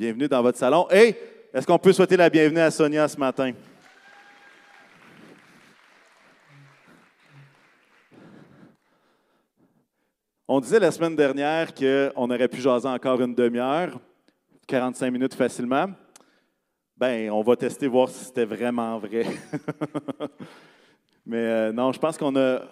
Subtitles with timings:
[0.00, 0.86] Bienvenue dans votre salon.
[0.90, 1.14] Et
[1.52, 3.52] est-ce qu'on peut souhaiter la bienvenue à Sonia ce matin?
[10.48, 14.00] On disait la semaine dernière qu'on aurait pu jaser encore une demi-heure,
[14.66, 15.90] 45 minutes facilement.
[16.96, 19.26] Ben, on va tester voir si c'était vraiment vrai.
[21.26, 22.62] Mais euh, non, je pense qu'on a.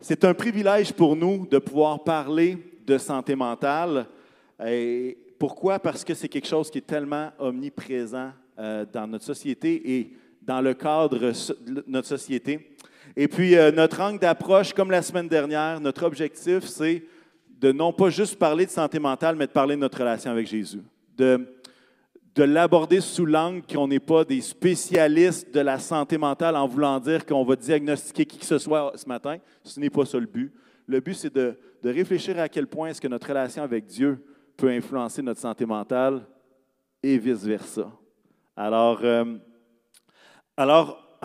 [0.00, 4.08] C'est un privilège pour nous de pouvoir parler de santé mentale.
[4.66, 5.78] Et pourquoi?
[5.78, 10.62] Parce que c'est quelque chose qui est tellement omniprésent euh, dans notre société et dans
[10.62, 12.74] le cadre de notre société.
[13.14, 17.04] Et puis, euh, notre angle d'approche, comme la semaine dernière, notre objectif, c'est
[17.60, 20.46] de non pas juste parler de santé mentale, mais de parler de notre relation avec
[20.46, 20.80] Jésus.
[21.14, 21.46] De,
[22.34, 26.98] de l'aborder sous l'angle qu'on n'est pas des spécialistes de la santé mentale en voulant
[27.00, 29.36] dire qu'on va diagnostiquer qui que ce soit ce matin.
[29.62, 30.50] Ce n'est pas ça le but.
[30.86, 34.18] Le but, c'est de, de réfléchir à quel point est-ce que notre relation avec Dieu
[34.56, 36.26] peut influencer notre santé mentale
[37.02, 37.90] et vice-versa.
[38.56, 39.36] Alors, euh,
[40.56, 41.20] alors,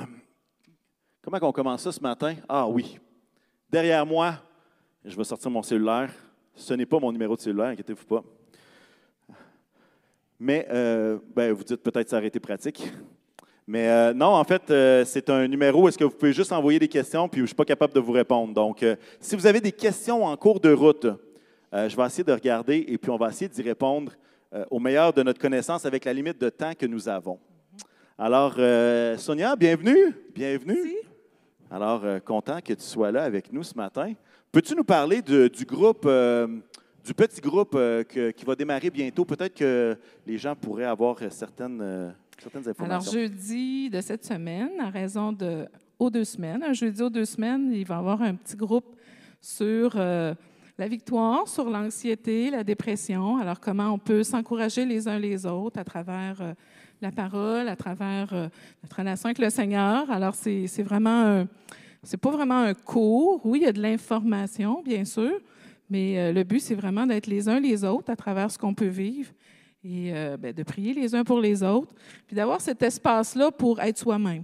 [1.21, 2.35] comment on commence ça ce matin?
[2.47, 2.97] Ah oui,
[3.69, 4.35] derrière moi,
[5.05, 6.11] je vais sortir mon cellulaire.
[6.55, 8.23] Ce n'est pas mon numéro de cellulaire, inquiétez-vous pas.
[10.39, 12.91] Mais, euh, ben, vous dites peut-être été pratique.
[13.67, 15.87] Mais euh, non, en fait, euh, c'est un numéro.
[15.87, 17.99] Est-ce que vous pouvez juste envoyer des questions, puis je ne suis pas capable de
[17.99, 18.53] vous répondre.
[18.53, 18.83] Donc,
[19.19, 21.05] si vous avez des questions en cours de route,
[21.71, 24.11] je vais essayer de regarder et puis on va essayer d'y répondre
[24.69, 27.39] au meilleur de notre connaissance avec la limite de temps que nous avons.
[28.17, 28.55] Alors,
[29.19, 30.15] Sonia, bienvenue.
[30.33, 30.95] Bienvenue.
[31.69, 34.13] Alors, content que tu sois là avec nous ce matin.
[34.51, 36.07] Peux-tu nous parler du groupe
[37.09, 39.25] du petit groupe euh, qui va démarrer bientôt?
[39.25, 43.11] Peut-être que les gens pourraient avoir certaines, euh, certaines informations.
[43.11, 45.65] Alors, jeudi de cette semaine, à raison de
[45.97, 48.95] aux deux semaines, un jeudi aux deux semaines, il va y avoir un petit groupe
[49.41, 50.33] sur euh,
[50.79, 53.37] la victoire, sur l'anxiété, la dépression.
[53.37, 56.55] Alors, comment on peut s'encourager les uns les autres à travers
[57.01, 58.33] la parole, à travers
[58.81, 60.09] notre relation avec le Seigneur?
[60.09, 61.45] Alors, c'est vraiment
[62.03, 63.45] c'est pas vraiment un cours.
[63.45, 65.39] Oui, il y a de l'information, bien sûr,
[65.89, 68.73] mais euh, le but, c'est vraiment d'être les uns les autres à travers ce qu'on
[68.73, 69.31] peut vivre
[69.83, 71.93] et euh, ben, de prier les uns pour les autres,
[72.27, 74.43] puis d'avoir cet espace-là pour être soi-même.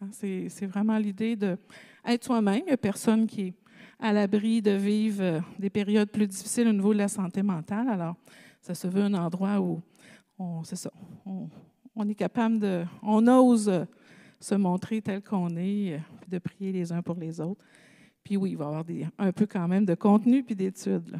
[0.00, 2.60] Hein, c'est vraiment l'idée d'être soi-même.
[2.60, 3.54] Il n'y a personne qui est
[3.98, 7.88] à l'abri de vivre euh, des périodes plus difficiles au niveau de la santé mentale.
[7.88, 8.16] Alors,
[8.60, 9.80] ça se veut un endroit où
[10.38, 10.90] on, c'est ça,
[11.24, 13.86] on, est capable de, on ose
[14.40, 17.64] se montrer tel qu'on est, de prier les uns pour les autres.
[18.22, 21.18] Puis oui, il va y avoir des, un peu quand même de contenu puis d'études.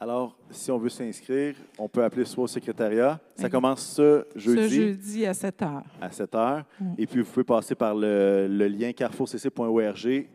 [0.00, 3.20] Alors, si on veut s'inscrire, on peut appeler soit au secrétariat.
[3.34, 4.62] Ça commence ce jeudi.
[4.62, 5.82] Ce jeudi à 7 h.
[6.00, 6.64] À 7 h.
[6.80, 6.94] Mm.
[6.98, 10.28] Et puis, vous pouvez passer par le, lien carrefourcc.org,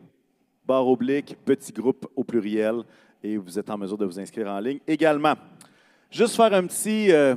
[0.66, 2.82] barre oblique, petit groupe au pluriel,
[3.22, 5.34] et vous êtes en mesure de vous inscrire en ligne également.
[6.10, 7.34] Juste faire un petit euh,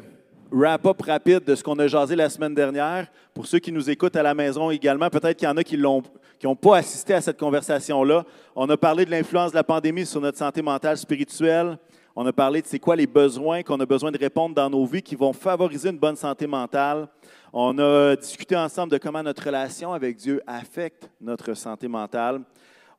[0.51, 3.07] wrap-up rapide de ce qu'on a jasé la semaine dernière.
[3.33, 5.77] Pour ceux qui nous écoutent à la maison également, peut-être qu'il y en a qui
[5.77, 6.03] l'ont
[6.39, 8.23] qui n'ont pas assisté à cette conversation-là.
[8.55, 11.77] On a parlé de l'influence de la pandémie sur notre santé mentale spirituelle.
[12.15, 14.85] On a parlé de c'est quoi les besoins qu'on a besoin de répondre dans nos
[14.85, 17.07] vies qui vont favoriser une bonne santé mentale.
[17.53, 22.41] On a discuté ensemble de comment notre relation avec Dieu affecte notre santé mentale.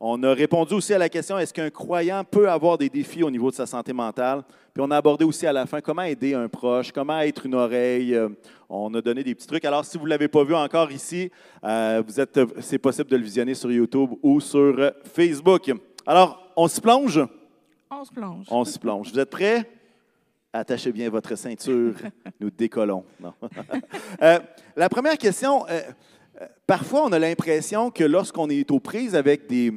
[0.00, 3.30] On a répondu aussi à la question est-ce qu'un croyant peut avoir des défis au
[3.32, 4.44] niveau de sa santé mentale?
[4.72, 7.56] Puis on a abordé aussi à la fin comment aider un proche, comment être une
[7.56, 8.14] oreille?
[8.14, 8.28] Euh,
[8.68, 9.64] on a donné des petits trucs.
[9.64, 11.32] Alors, si vous ne l'avez pas vu encore ici,
[11.64, 15.72] euh, vous êtes, c'est possible de le visionner sur YouTube ou sur Facebook.
[16.06, 17.20] Alors, on se plonge?
[17.90, 18.46] On se plonge.
[18.50, 19.12] On se plonge.
[19.12, 19.68] Vous êtes prêts?
[20.52, 21.94] Attachez bien votre ceinture.
[22.40, 23.04] Nous décollons.
[24.22, 24.38] Euh,
[24.76, 25.64] la première question.
[26.66, 29.72] parfois, on a l'impression que lorsqu'on est aux prises avec des,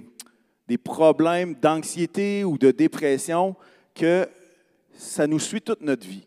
[0.72, 3.58] des problèmes d'anxiété ou de dépression,
[3.94, 4.26] que
[4.94, 6.26] ça nous suit toute notre vie.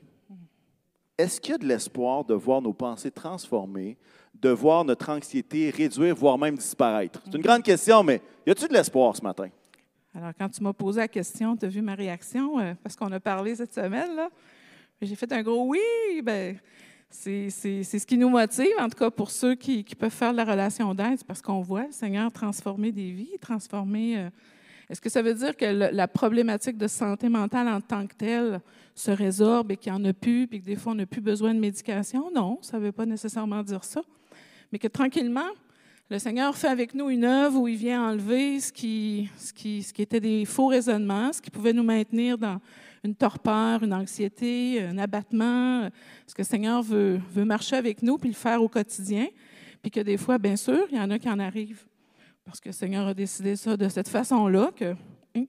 [1.17, 3.97] Est-ce qu'il y a de l'espoir de voir nos pensées transformées,
[4.35, 7.23] de voir notre anxiété réduire, voire même disparaître?
[7.25, 9.49] C'est une grande question, mais y a-t-il de l'espoir ce matin?
[10.15, 13.11] Alors, quand tu m'as posé la question, tu as vu ma réaction, euh, parce qu'on
[13.13, 14.29] a parlé cette semaine, là.
[15.01, 16.21] J'ai fait un gros oui.
[16.23, 16.59] Ben,
[17.15, 20.45] c'est ce qui nous motive, en tout cas pour ceux qui, peuvent faire de la
[20.45, 24.19] relation d'aide, parce qu'on voit le Seigneur transformer des vies, transformer.
[24.19, 24.31] Euh,
[24.91, 28.61] est-ce que ça veut dire que la problématique de santé mentale en tant que telle
[28.95, 31.23] se résorbe et qu'il n'y en a plus, puis que des fois on n'a plus
[31.23, 32.31] besoin de médication?
[32.35, 34.03] Non, ça ne veut pas nécessairement dire ça.
[34.73, 35.49] Mais que tranquillement,
[36.11, 39.83] le Seigneur fait avec nous une œuvre où il vient enlever ce qui, ce qui,
[39.83, 42.61] ce qui était des faux raisonnements, ce qui pouvait nous maintenir dans
[43.05, 45.89] une torpeur, une anxiété, un abattement.
[46.27, 49.27] Ce que le Seigneur veut, veut marcher avec nous puis le faire au quotidien.
[49.83, 51.85] Puis que des fois, bien sûr, il y en a qui en arrivent.
[52.45, 54.95] Parce que le Seigneur a décidé ça de cette façon-là, que
[55.35, 55.45] hein,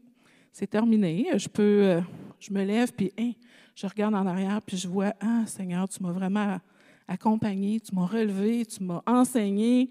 [0.51, 1.27] c'est terminé.
[1.37, 2.01] Je peux, euh,
[2.39, 3.31] je me lève, puis hein,
[3.73, 6.59] je regarde en arrière, puis je vois, ah Seigneur, tu m'as vraiment
[7.07, 9.89] accompagné, tu m'as relevé, tu m'as enseigné.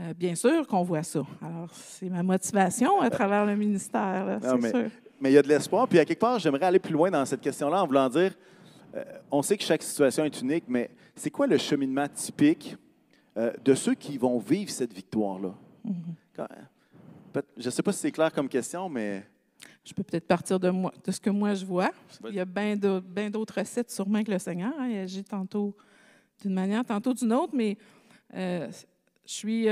[0.00, 1.22] Euh, bien sûr qu'on voit ça.
[1.42, 4.90] Alors, c'est ma motivation à travers le ministère, mais, sûr.
[5.20, 5.86] Mais il y a de l'espoir.
[5.86, 8.34] Puis, à quelque part, j'aimerais aller plus loin dans cette question-là en voulant dire,
[8.94, 12.76] euh, on sait que chaque situation est unique, mais c'est quoi le cheminement typique
[13.36, 15.54] euh, de ceux qui vont vivre cette victoire-là?
[15.86, 17.42] Mm-hmm.
[17.56, 19.24] je ne sais pas si c'est clair comme question, mais...
[19.84, 21.90] Je peux peut-être partir de, moi, de ce que moi je vois.
[22.28, 24.72] Il y a bien d'autres recettes sûrement que le Seigneur.
[24.78, 24.88] Hein.
[24.88, 25.74] Il agit tantôt
[26.42, 27.76] d'une manière, tantôt d'une autre, mais
[28.34, 28.70] euh,
[29.26, 29.68] je, suis,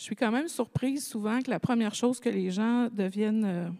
[0.00, 3.76] je suis quand même surprise souvent que la première chose que les gens deviennent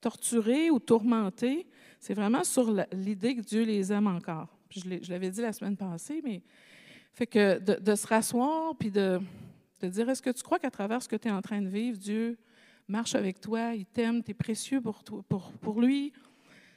[0.00, 1.68] torturés ou tourmentés,
[2.00, 4.48] c'est vraiment sur l'idée que Dieu les aime encore.
[4.70, 6.42] je l'avais dit la semaine passée, mais
[7.12, 9.20] fait que de, se rasseoir puis de,
[9.84, 11.96] dire est-ce que tu crois qu'à travers ce que tu es en train de vivre,
[11.96, 12.36] Dieu
[12.88, 16.12] marche avec toi, il t'aime, tu es précieux pour, lui?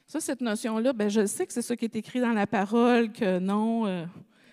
[0.06, 3.10] Ça, cette notion-là, ben, je sais que c'est ça qui est écrit dans la parole,
[3.10, 4.06] que non, euh,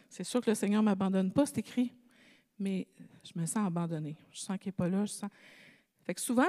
[0.10, 1.94] c'est sûr que le Seigneur ne m'abandonne pas, c'est écrit.
[2.63, 2.88] Mais
[3.25, 4.15] je me sens abandonnée.
[4.31, 5.04] Je sens qu'il n'est pas là.
[6.06, 6.48] Fait que souvent,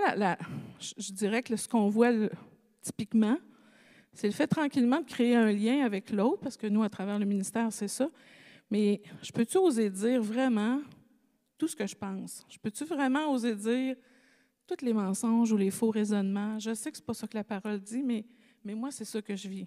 [0.81, 2.13] je dirais que ce qu'on voit
[2.81, 3.37] typiquement,
[4.13, 7.19] c'est le fait tranquillement de créer un lien avec l'autre, parce que nous, à travers
[7.19, 8.09] le ministère, c'est ça.
[8.71, 10.81] Mais je peux-tu oser dire vraiment
[11.59, 12.47] tout ce que je pense?
[12.49, 13.97] Je peux-tu vraiment oser dire
[14.69, 16.61] tous les mensonges ou les faux raisonnements?
[16.61, 18.25] Je sais que ce n'est pas ça que la parole dit, mais,
[18.65, 19.67] mais moi, c'est ça que je vis.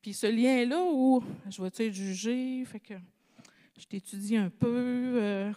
[0.00, 2.94] Puis ce lien-là où je vais-tu être jugé, fait que
[3.78, 4.66] je t'étudie un peu,
[5.22, 5.52] euh,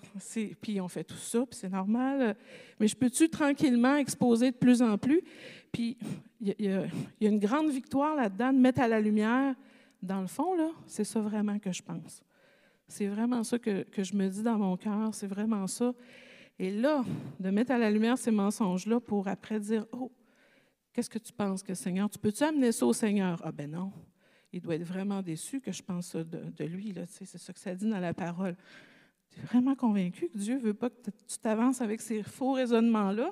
[0.62, 2.35] puis on fait tout ça, puis c'est normal.
[2.79, 5.21] mais je peux-tu tranquillement exposer de plus en plus?
[5.71, 5.97] Puis
[6.39, 9.56] il y, a une grande victoire là-dedans de mettre à la lumière.
[10.01, 12.23] Dans le fond, là, c'est ça vraiment que je pense.
[12.88, 15.94] C'est vraiment ça que, que, je me dis dans mon cœur, c'est vraiment ça.
[16.59, 17.03] Et là,
[17.39, 20.12] de mettre à la lumière ces mensonges-là pour après dire, oh,
[20.94, 23.41] qu'est-ce que tu penses que Seigneur, tu peux-tu amener ça au Seigneur?
[23.44, 23.91] Ah ben non
[24.53, 26.94] il doit être vraiment déçu que je pense de, de lui.
[27.07, 28.56] C'est ça que ça dit dans la parole.
[29.30, 32.53] Tu es vraiment convaincu que Dieu ne veut pas que tu t'avances avec ces faux
[32.53, 33.31] raisonnements-là?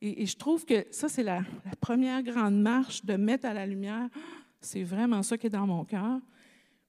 [0.00, 1.42] Et, je trouve que ça, c'est la,
[1.80, 4.08] première grande marche de mettre à la lumière.
[4.60, 6.20] C'est vraiment ça qui est dans mon cœur.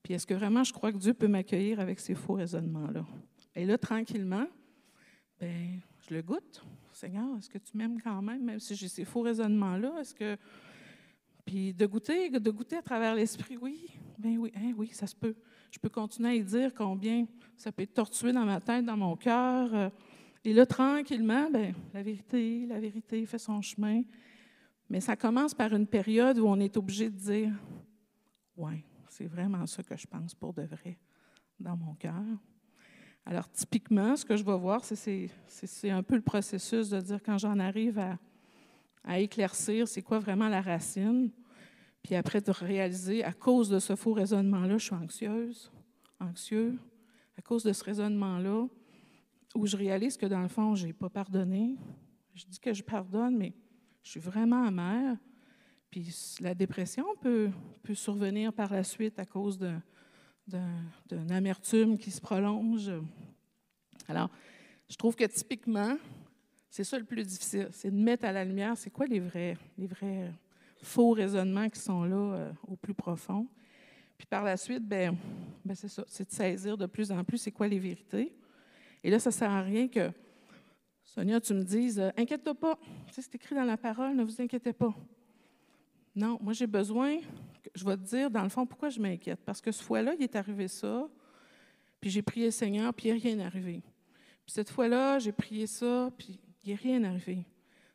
[0.03, 3.05] Puis est-ce que vraiment je crois que Dieu peut m'accueillir avec ces faux raisonnements-là?
[3.55, 4.47] Et là, tranquillement,
[5.39, 6.63] ben, je le goûte.
[6.91, 9.99] Seigneur, est-ce que tu m'aimes quand même, même si j'ai ces faux raisonnements-là?
[9.99, 10.37] Est-ce que
[11.47, 13.89] puis de goûter, de goûter à travers l'esprit, oui,
[14.19, 15.33] ben oui, hein, oui, ça se peut.
[15.71, 18.97] Je peux continuer à y dire combien ça peut être tortué dans ma tête, dans
[18.97, 19.73] mon cœur.
[19.73, 19.89] Euh.
[20.43, 24.01] Et là, tranquillement, ben, la vérité, la vérité fait son chemin.
[24.89, 27.53] Mais ça commence par une période où on est obligé de dire
[28.57, 30.99] Oui, c'est vraiment ça que je pense pour de vrai
[31.61, 32.25] dans mon cœur.
[33.25, 37.37] Alors, typiquement, ce que je vais voir, c'est un peu le processus de dire quand
[37.37, 38.17] j'en arrive à,
[39.07, 41.31] à éclaircir c'est quoi vraiment la racine.
[42.03, 45.71] Puis après, de réaliser, à cause de ce faux raisonnement-là, je suis anxieuse,
[46.19, 46.77] anxieux.
[47.37, 48.67] À cause de ce raisonnement-là,
[49.55, 51.75] où je réalise que dans le fond, je n'ai pas pardonné.
[52.35, 53.53] Je dis que je pardonne, mais
[54.03, 55.17] je suis vraiment amère.
[55.89, 57.49] Puis la dépression peut,
[57.83, 59.57] peut survenir par la suite à cause
[60.47, 62.91] d'une amertume qui se prolonge.
[64.07, 64.29] Alors,
[64.89, 65.97] je trouve que typiquement,
[66.77, 69.57] c'est ça le plus difficile, c'est de mettre à la lumière, c'est quoi les vrais,
[69.79, 70.31] les vrais
[70.83, 73.47] faux raisonnements qui sont là euh, au plus profond.
[74.15, 75.17] Puis par la suite, ben,
[75.65, 78.31] ben c'est ça, c'est de saisir de plus en plus c'est quoi les vérités.
[79.03, 80.11] Et là, ça ne sert à rien que,
[81.03, 82.77] Sonia, tu me dises, euh, inquiète-toi pas,
[83.09, 84.93] c'est écrit dans la parole, ne vous inquiétez pas.
[86.15, 87.17] Non, moi j'ai besoin,
[87.73, 89.39] je vais te dire dans le fond pourquoi je m'inquiète.
[89.43, 91.09] Parce que ce fois-là, il est arrivé ça,
[91.99, 93.81] puis j'ai prié Seigneur, puis il a rien arrivé.
[94.45, 96.39] Puis cette fois-là, j'ai prié ça, puis
[96.73, 97.45] a rien arrivé.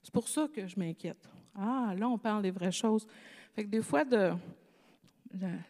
[0.02, 1.28] C'est pour ça que je m'inquiète.
[1.54, 3.06] Ah, là, on parle des vraies choses.
[3.54, 4.32] Fait que des fois, de,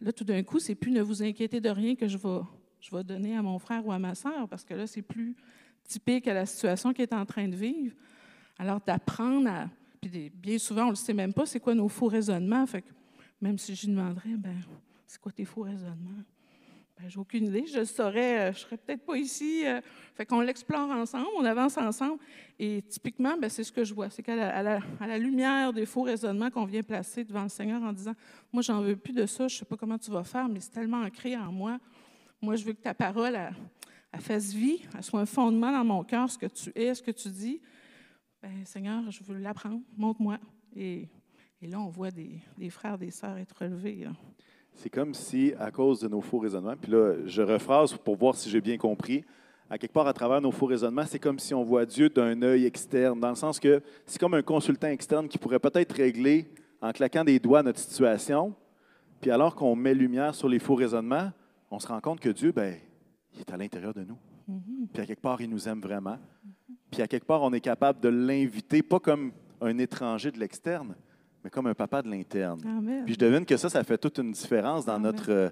[0.00, 2.40] là, tout d'un coup, c'est plus ne vous inquiétez de rien que je vais,
[2.80, 5.36] je vais donner à mon frère ou à ma soeur, parce que là, c'est plus
[5.84, 7.94] typique à la situation qu'il est en train de vivre.
[8.58, 9.68] Alors, d'apprendre à.
[10.00, 12.66] Puis bien souvent, on ne le sait même pas, c'est quoi nos faux raisonnements.
[12.66, 12.88] Fait que
[13.40, 14.56] même si je demanderais, ben,
[15.06, 16.24] c'est quoi tes faux raisonnements?
[16.98, 17.64] Ben, j'ai aucune idée.
[17.66, 19.62] Je le saurais, euh, je serais peut-être pas ici.
[19.66, 19.80] Euh.
[20.14, 22.18] fait qu'on l'explore ensemble, on avance ensemble.
[22.58, 24.10] Et typiquement, ben, c'est ce que je vois.
[24.10, 28.14] C'est qu'à la, lumière des faux raisonnements qu'on vient placer devant le Seigneur en disant
[28.52, 30.60] Moi, j'en veux plus de ça, je ne sais pas comment tu vas faire, mais
[30.60, 31.78] c'est tellement ancré en moi.
[32.40, 33.38] Moi, je veux que ta parole
[34.20, 37.10] fasse vie, elle soit un fondement dans mon cœur, ce que tu es, ce que
[37.10, 37.60] tu dis.
[38.42, 40.38] Ben, Seigneur, je veux l'apprendre, montre-moi.
[40.76, 41.08] Et,
[41.62, 44.06] là, on voit des, des frères, des sœurs être relevés.
[44.74, 48.34] C'est comme si, à cause de nos faux raisonnements, puis là, je rephrase pour voir
[48.34, 49.24] si j'ai bien compris,
[49.70, 52.40] à quelque part, à travers nos faux raisonnements, c'est comme si on voit Dieu d'un
[52.42, 56.46] œil externe, dans le sens que c'est comme un consultant externe qui pourrait peut-être régler
[56.80, 58.54] en claquant des doigts notre situation,
[59.20, 61.30] puis alors qu'on met lumière sur les faux raisonnements,
[61.70, 62.74] on se rend compte que Dieu, ben,
[63.32, 64.18] il est à l'intérieur de nous.
[64.92, 66.18] Puis à quelque part, il nous aime vraiment.
[66.90, 70.94] Puis à quelque part, on est capable de l'inviter, pas comme un étranger de l'externe,
[71.42, 72.60] mais comme un papa de l'interne.
[72.64, 73.04] Amen.
[73.04, 75.12] Puis je devine que ça, ça fait toute une différence dans Amen.
[75.12, 75.50] notre, euh,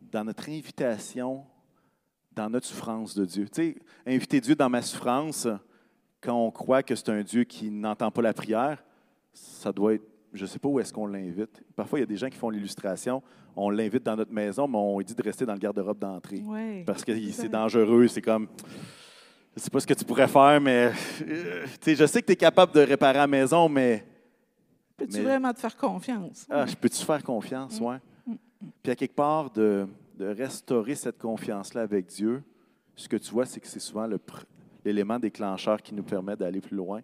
[0.00, 1.44] dans notre invitation,
[2.32, 3.48] dans notre souffrance de Dieu.
[3.48, 5.48] Tu sais, inviter Dieu dans ma souffrance,
[6.20, 8.84] quand on croit que c'est un Dieu qui n'entend pas la prière,
[9.32, 11.62] ça doit être, je ne sais pas où est-ce qu'on l'invite.
[11.74, 13.22] Parfois, il y a des gens qui font l'illustration,
[13.54, 16.42] on l'invite dans notre maison, mais on lui dit de rester dans le garde-robe d'entrée.
[16.44, 16.84] Ouais.
[16.86, 18.48] Parce que c'est dangereux, c'est comme,
[19.56, 20.92] je ne sais pas ce que tu pourrais faire, mais
[21.22, 24.04] euh, tu sais, je sais que tu es capable de réparer à la maison, mais
[24.96, 26.46] Peux-tu mais- vraiment te faire confiance?
[26.50, 27.98] ah, je peux-tu faire confiance, ouais.
[28.82, 29.86] Puis à quelque part, de,
[30.18, 32.42] de restaurer cette confiance-là avec Dieu,
[32.94, 34.08] ce que tu vois, c'est que c'est souvent
[34.84, 37.02] l'élément déclencheur qui nous permet d'aller plus loin.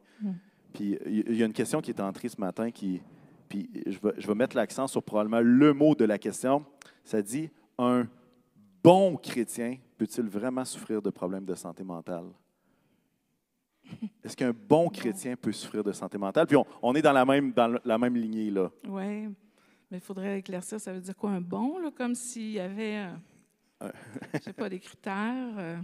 [0.73, 3.03] Puis il il y a une question qui est entrée ce matin, qui,
[3.49, 6.65] puis je vais, je vais mettre l'accent sur probablement le mot de la question.
[7.05, 8.07] Ça dit un
[8.83, 12.25] bon chrétien peut-il vraiment souffrir de problèmes de santé mentale?
[14.25, 16.47] Est-ce qu'un bon chrétien peut souffrir de santé mentale?
[16.47, 18.71] Puis on, on est dans la même, dans la même lignée, là.
[18.89, 19.29] Oui.
[19.91, 23.09] Mais il faudrait éclaircir, ça veut dire quoi un bon, là, comme s'il y avait,
[23.83, 23.91] euh,
[24.33, 25.55] je sais pas, des critères.
[25.59, 25.77] euh,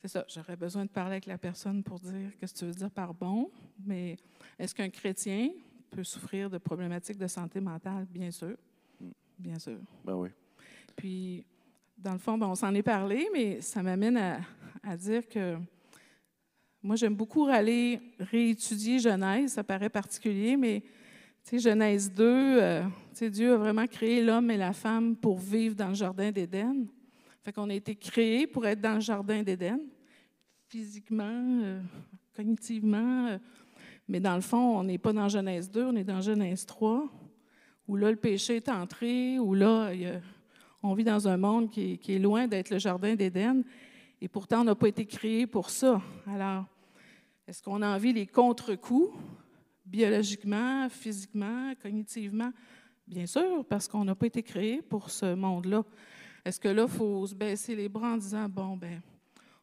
[0.00, 2.72] c'est ça, j'aurais besoin de parler avec la personne pour dire qu'est-ce que tu veux
[2.74, 3.50] dire par bon.
[3.84, 4.16] Mais
[4.58, 5.50] est-ce qu'un chrétien
[5.90, 8.06] peut souffrir de problématiques de santé mentale?
[8.10, 8.56] Bien sûr.
[9.38, 9.78] Bien sûr.
[10.04, 10.30] Ben oui.
[10.94, 11.44] Puis,
[11.98, 14.40] dans le fond, ben, on s'en est parlé, mais ça m'amène à,
[14.82, 15.56] à dire que
[16.86, 19.54] moi, j'aime beaucoup aller réétudier Genèse.
[19.54, 20.84] Ça paraît particulier, mais
[21.52, 22.84] Genèse 2, euh,
[23.22, 26.86] Dieu a vraiment créé l'homme et la femme pour vivre dans le jardin d'Éden.
[27.42, 29.80] Fait qu'on a été créés pour être dans le jardin d'Éden,
[30.68, 31.80] physiquement, euh,
[32.36, 33.26] cognitivement.
[33.30, 33.38] euh,
[34.06, 37.08] mais dans le fond, on n'est pas dans Genèse 2, on est dans Genèse 3,
[37.88, 39.90] où là, le péché est entré, où là,
[40.84, 43.64] on vit dans un monde qui est, qui est loin d'être le jardin d'Éden.
[44.20, 46.00] Et pourtant, on n'a pas été créé pour ça.
[46.28, 46.64] Alors,
[47.46, 49.16] est-ce qu'on a envie les contre-coups,
[49.84, 52.50] biologiquement, physiquement, cognitivement?
[53.06, 55.84] Bien sûr, parce qu'on n'a pas été créé pour ce monde-là.
[56.44, 59.00] Est-ce que là, il faut se baisser les bras en disant, bon, ben,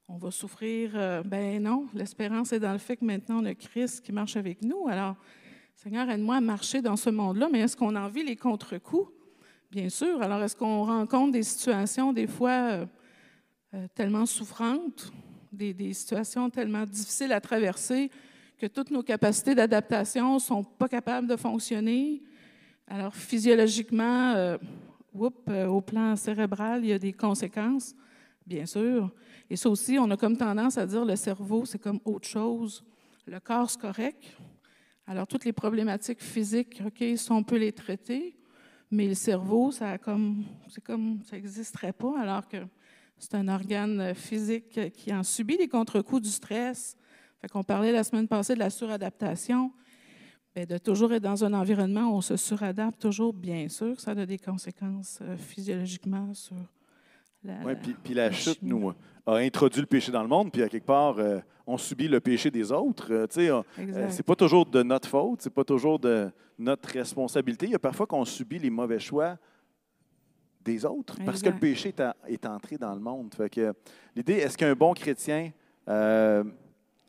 [0.07, 0.91] on va souffrir?
[0.95, 4.37] Euh, ben non, l'espérance est dans le fait que maintenant, on a Christ qui marche
[4.37, 4.87] avec nous.
[4.87, 5.17] Alors,
[5.75, 9.11] Seigneur, aide-moi à marcher dans ce monde-là, mais est-ce qu'on a envie les contre-coups?
[9.69, 10.21] Bien sûr.
[10.21, 12.85] Alors, est-ce qu'on rencontre des situations, des fois, euh,
[13.73, 15.11] euh, tellement souffrantes,
[15.53, 18.09] des, situations tellement difficiles à traverser
[18.57, 22.21] que toutes nos capacités d'adaptation ne sont pas capables de fonctionner?
[22.87, 24.57] Alors, physiologiquement, euh,
[25.49, 27.95] euh, au plan cérébral, il y a des conséquences,
[28.45, 29.11] bien sûr.
[29.49, 32.83] Et ça aussi, on a comme tendance à dire le cerveau, c'est comme autre chose.
[33.25, 34.23] Le corps, c'est correct.
[35.05, 38.35] Alors, toutes les problématiques physiques, OK, ça, on peut les traiter,
[38.89, 42.57] mais le cerveau, ça comme, c'est comme, ça n'existerait pas, alors que
[43.17, 46.97] c'est un organe euh, physique euh, qui en subit les contre-coups du stress.
[47.41, 49.71] Fait qu'on parlait la semaine passée de la suradaptation.
[50.55, 54.11] Bien, de toujours être dans un environnement où on se suradapte toujours, bien sûr, ça
[54.11, 56.57] a des conséquences euh, physiologiquement sur
[57.43, 57.59] la.
[57.65, 58.69] Oui, puis, puis la la chute chimie.
[58.71, 58.93] nous
[59.25, 62.19] a introduit le péché dans le monde, puis à quelque part, euh, on subit le
[62.19, 63.11] péché des autres.
[63.11, 66.29] Euh, euh, c'est pas toujours de notre faute, c'est pas toujours de
[66.59, 67.67] notre responsabilité.
[67.67, 69.37] Il y a parfois qu'on subit les mauvais choix
[70.63, 73.33] des autres parce que le péché est, à- est entré dans le monde.
[73.35, 73.73] Fait que
[74.15, 75.51] l'idée, est-ce qu'un bon chrétien,
[75.89, 76.43] euh,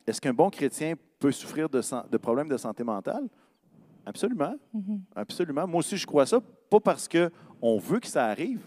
[0.07, 3.29] est-ce qu'un bon chrétien peut souffrir de, problèmes de santé mentale?
[4.07, 4.55] Absolument.
[4.73, 5.01] Mhm.
[5.15, 5.67] Absolument.
[5.67, 8.61] Moi aussi, je crois ça, pas parce qu'on veut que ça arrive,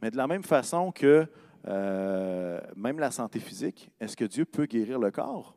[0.00, 1.26] mais de la même façon que
[1.68, 5.54] euh, même la santé physique, est-ce que Dieu peut guérir le corps?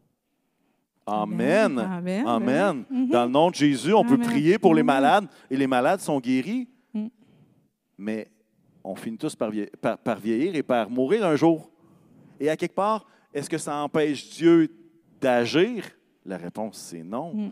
[1.07, 1.77] Amen.
[1.79, 2.27] Amen.
[2.27, 2.83] Amen.
[2.89, 3.09] Mhm.
[3.09, 4.87] Dans le nom de Jésus, on peut prier pour les Mhm.
[4.87, 6.67] malades et les malades sont guéris.
[6.93, 7.09] Mhm.
[7.97, 8.27] Mais
[8.85, 11.69] on finit tous par, vie- par- par vieillir et par mourir un jour.
[12.39, 14.69] Et à quelque part, est-ce que ça empêche Dieu
[15.19, 15.83] d'agir?
[16.25, 17.33] La réponse, c'est non.
[17.33, 17.51] Mhm.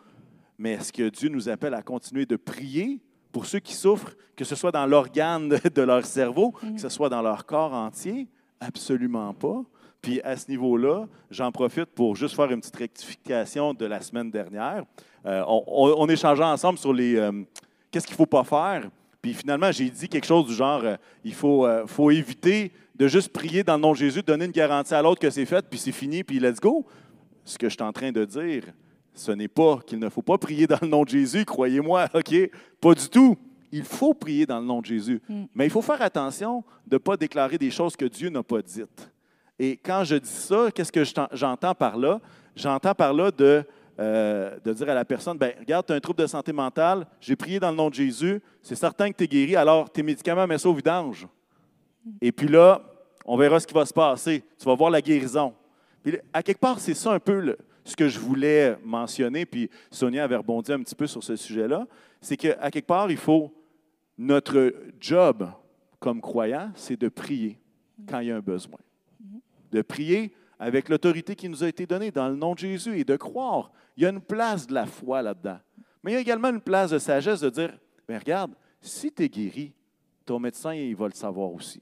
[0.58, 3.00] Mais est-ce que Dieu nous appelle à continuer de prier
[3.32, 7.10] pour ceux qui souffrent, que ce soit dans l'organe de, leur cerveau, que ce soit
[7.10, 8.28] dans leur corps entier?
[8.60, 9.64] Absolument pas.
[10.02, 14.30] Puis à ce niveau-là, j'en profite pour juste faire une petite rectification de la semaine
[14.30, 14.84] dernière.
[15.26, 17.32] Euh, on, on- on échangeait ensemble sur les euh,
[17.90, 18.90] qu'est-ce qu'il ne faut pas faire?
[19.24, 23.08] Puis finalement, j'ai dit quelque chose du genre euh, il faut, euh, faut éviter de
[23.08, 25.66] juste prier dans le nom de Jésus, donner une garantie à l'autre que c'est fait,
[25.68, 26.86] puis c'est fini, puis let's go.
[27.46, 28.66] Ce que je suis en train de dire,
[29.14, 32.36] ce n'est pas qu'il ne faut pas prier dans le nom de Jésus, croyez-moi, OK?
[32.82, 33.38] Pas du tout.
[33.72, 35.22] Il faut prier dans le nom de Jésus.
[35.30, 35.44] Mm.
[35.56, 38.62] Mais il faut faire attention de ne pas déclarer des choses que Dieu n'a pas
[38.62, 39.10] dites.
[39.58, 42.20] Et quand je dis ça, qu'est-ce que je t'en- j'entends par là?
[42.58, 43.64] J'entends par là de
[44.04, 47.08] euh, de dire à la personne, ben regarde, tu as un trouble de santé mentale,
[47.22, 50.04] j'ai prié dans le nom de Jésus, c'est certain que tu es guéri, alors tes
[50.04, 51.28] médicaments, mets ça au vidange.
[52.22, 52.82] Et puis là,
[53.26, 54.44] on verra ce qui va se passer.
[54.60, 55.54] Tu vas voir la guérison.
[56.04, 57.56] Puis, à quelque part, c'est ça un peu
[57.86, 61.88] ce que je voulais mentionner, puis Sonia avait rebondi un petit peu sur ce sujet-là,
[62.20, 63.54] c'est qu'à quelque part, il faut,
[64.18, 65.50] notre job
[66.00, 67.60] comme croyant, c'est de prier
[68.08, 68.80] quand il y a un besoin.
[69.72, 73.04] De prier avec l'autorité qui nous a été donnée dans le nom de Jésus et
[73.04, 73.72] de croire.
[73.96, 75.60] Il y a une place de la foi là-dedans.
[76.04, 79.24] Mais il y a également une place de sagesse de dire, mais regarde, si tu
[79.24, 79.74] es guéri,
[80.26, 81.82] ton médecin, il va le savoir aussi.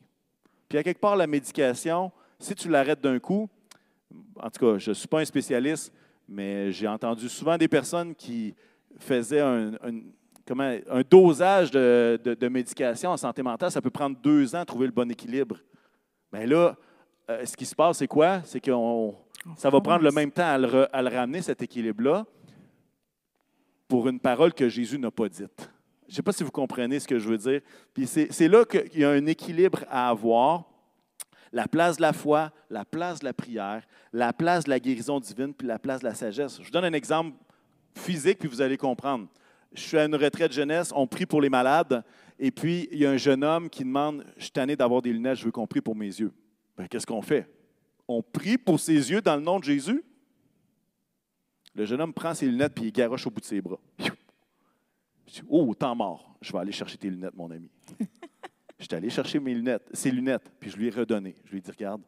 [0.69, 3.49] Puis à quelque part, la médication, si tu l'arrêtes d'un coup,
[4.35, 5.91] en tout cas, je ne suis pas un spécialiste,
[6.27, 8.55] mais j'ai entendu souvent des personnes qui
[8.97, 9.71] faisaient un,
[10.45, 13.71] comment, un dosage de, médication en santé mentale.
[13.71, 15.57] Ça peut prendre deux ans de trouver le bon équilibre.
[16.31, 16.75] Mais là,
[17.29, 18.41] euh, ce qui se passe, c'est quoi?
[18.45, 18.71] C'est que
[19.57, 22.25] ça va prendre le même temps à le, ramener, cet équilibre-là,
[23.87, 25.69] pour une parole que Jésus n'a pas dite.
[26.07, 27.61] Je ne sais pas si vous comprenez ce que je veux dire.
[27.93, 30.65] Puis c'est là qu'il y a un équilibre à avoir.
[31.53, 35.19] La place de la foi, la place de la prière, la place de la guérison
[35.19, 36.59] divine, puis la place de la sagesse.
[36.59, 37.35] Je vous donne un exemple
[37.93, 39.27] physique, puis vous allez comprendre.
[39.73, 42.03] Je suis à une retraite jeunesse, on prie pour les malades,
[42.39, 45.11] et puis il y a un jeune homme qui demande Je suis tanné d'avoir des
[45.11, 46.31] lunettes, je veux qu'on prie pour mes yeux.
[46.77, 47.49] Ben, qu'est-ce qu'on fait?
[48.13, 50.03] On prie pour ses yeux dans le nom de Jésus.
[51.73, 53.79] Le jeune homme prend ses lunettes puis il garoche au bout de ses bras.
[53.97, 54.11] Je
[55.31, 57.71] dis, oh, temps mort, je vais aller chercher tes lunettes, mon ami.
[58.79, 61.35] je suis allé chercher mes lunettes, ses lunettes, puis je lui ai redonné.
[61.45, 62.01] Je lui ai dit, regarde,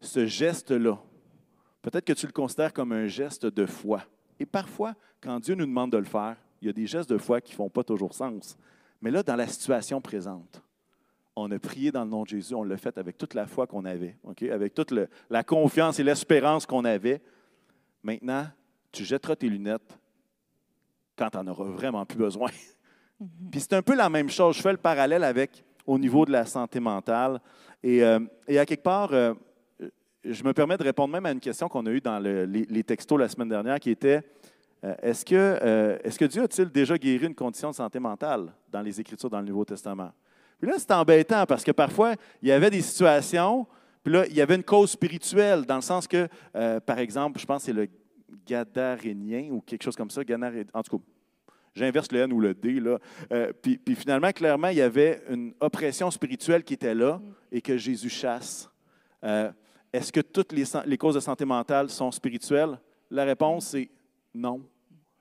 [0.00, 0.98] ce geste-là,
[1.82, 4.02] peut-être que tu le considères comme un geste de foi.
[4.40, 7.18] Et parfois, quand Dieu nous demande de le faire, il y a des gestes de
[7.18, 8.58] foi qui ne font pas toujours sens.
[9.00, 10.60] Mais là, dans la situation présente,
[11.40, 13.66] on a prié dans le nom de Jésus, on l'a fait avec toute la foi
[13.66, 14.16] qu'on avait,
[14.50, 14.92] avec toute
[15.30, 17.20] la confiance et l'espérance qu'on avait.
[18.02, 18.46] Maintenant,
[18.92, 19.98] tu jetteras tes lunettes
[21.16, 22.50] quand tu n'en auras vraiment plus besoin.
[23.20, 23.50] Mhm.
[23.50, 24.56] Puis c'est un peu la même chose.
[24.56, 27.40] Je fais le parallèle avec au niveau de la santé mentale.
[27.82, 29.34] Et, euh, à quelque part, euh,
[30.24, 33.18] je me permets de répondre même à une question qu'on a eue dans les, textos
[33.18, 34.22] la semaine dernière qui était
[34.84, 38.82] euh, est-ce que, est que Dieu a-t-il déjà guéri une condition de santé mentale dans
[38.82, 40.12] les Écritures dans le Nouveau Testament?
[40.58, 43.66] Puis là, c'est embêtant parce que parfois, il y avait des situations,
[44.02, 47.38] puis là, il y avait une cause spirituelle, dans le sens que, euh, par exemple,
[47.38, 47.88] je pense que c'est le
[48.46, 50.22] Gadarénien ou quelque chose comme ça,
[50.72, 51.04] en tout cas,
[51.74, 52.98] j'inverse le N ou le D, là.
[53.32, 57.20] Euh, puis, finalement, clairement, il y avait une oppression spirituelle qui était là
[57.52, 58.68] et que Jésus chasse.
[59.24, 59.52] Euh,
[59.92, 62.78] est-ce que toutes les, les causes de santé mentale sont spirituelles?
[63.10, 63.90] La réponse, c'est
[64.34, 64.62] non.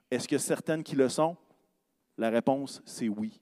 [0.09, 1.37] Est-ce que certaines qui le sont?
[2.17, 3.39] La réponse, c'est oui.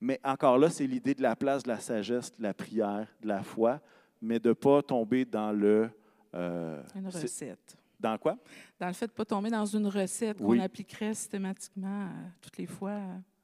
[0.00, 3.28] Mais encore là, c'est l'idée de la place de la sagesse, de la prière, de
[3.28, 3.80] la foi,
[4.22, 5.90] mais de ne pas tomber dans le...
[6.34, 7.76] Euh, une recette.
[7.98, 8.38] Dans quoi?
[8.78, 12.56] Dans le fait de ne pas tomber dans une recette qu'on appliquerait systématiquement euh, toutes
[12.56, 12.98] les fois.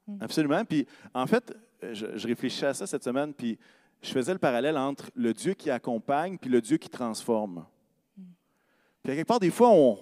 [0.07, 0.17] Hmm.
[0.19, 0.65] Absolument.
[0.65, 1.55] Puis, en fait,
[1.91, 3.59] je, je, réfléchissais à ça cette semaine, puis
[4.01, 7.65] je faisais le parallèle entre le Dieu qui accompagne puis le Dieu qui transforme.
[8.17, 8.23] Hmm.
[9.03, 9.99] Puis, à quelque part, des fois, on,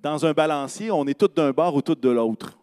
[0.00, 2.58] dans un balancier, on est tout d'un bord ou tout de l'autre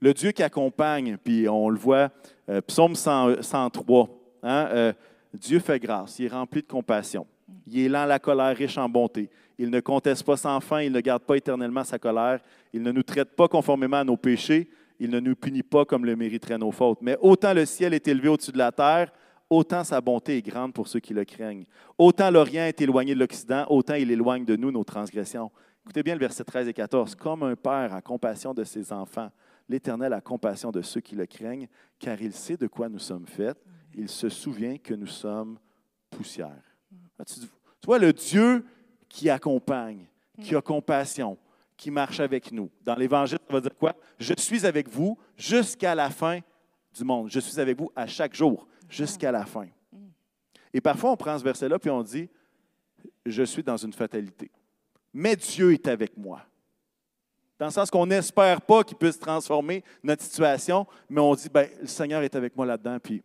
[0.00, 2.10] le Dieu qui accompagne, puis on le voit,
[2.48, 4.08] euh, psaume 103,
[4.42, 4.92] hein, euh,
[5.34, 7.26] Dieu fait grâce, il est rempli de compassion.
[7.66, 9.30] Il est lent à la colère, riche en bonté.
[9.58, 12.40] Il ne conteste pas sans fin, il ne garde pas éternellement sa colère,
[12.72, 16.04] il ne nous traite pas conformément à nos péchés, il ne nous punit pas comme
[16.04, 16.98] le mériteraient nos fautes.
[17.02, 19.10] Mais autant le ciel est élevé au-dessus de la terre,
[19.50, 21.64] autant sa bonté est grande pour ceux qui le craignent.
[21.96, 25.50] Autant l'Orient est éloigné de l'Occident, autant il éloigne de nous nos transgressions.
[25.84, 27.14] Écoutez bien le verset 13 et 14.
[27.14, 29.30] Comme un père a compassion de ses enfants,
[29.68, 33.26] L'Éternel a compassion de ceux qui le craignent, car il sait de quoi nous sommes
[33.26, 33.58] faits.
[33.94, 35.58] Il se souvient que nous sommes
[36.10, 36.62] poussière.
[37.26, 37.40] Tu,
[37.84, 38.64] vois, le Dieu
[39.08, 40.06] qui accompagne,
[40.40, 41.36] qui a compassion,
[41.76, 42.70] qui marche avec nous.
[42.82, 43.94] Dans l'Évangile, ça va dire quoi?
[44.18, 46.40] Je suis avec vous jusqu'à la fin
[46.94, 47.28] du monde.
[47.30, 49.68] Je suis avec vous à chaque jour, jusqu'à la fin.
[50.72, 52.28] Et parfois, on prend ce verset-là, puis on dit,
[53.24, 54.50] je suis dans une fatalité.
[55.12, 56.42] Mais Dieu est avec moi.
[57.58, 61.68] Dans le sens qu'on n'espère pas qu'il puisse transformer notre situation, mais on dit, ben,
[61.80, 63.22] le Seigneur est avec moi là-dedans, puis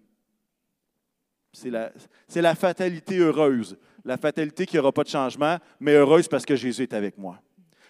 [1.51, 1.91] c'est la,
[2.35, 3.77] la, fatalité heureuse.
[4.03, 7.17] La fatalité qui n'y aura pas de changement, mais heureuse parce que Jésus est avec
[7.17, 7.39] moi.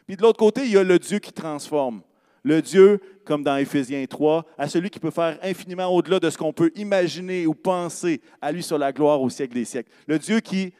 [0.06, 2.02] Puis de l'autre côté, il y a le Dieu qui transforme.
[2.44, 6.38] Le Dieu, comme dans Éphésiens 3, à celui qui peut faire infiniment au-delà de ce
[6.38, 9.90] qu'on peut imaginer ou penser, à lui sur la gloire au siècle des siècles.
[10.08, 10.74] Le Dieu qui,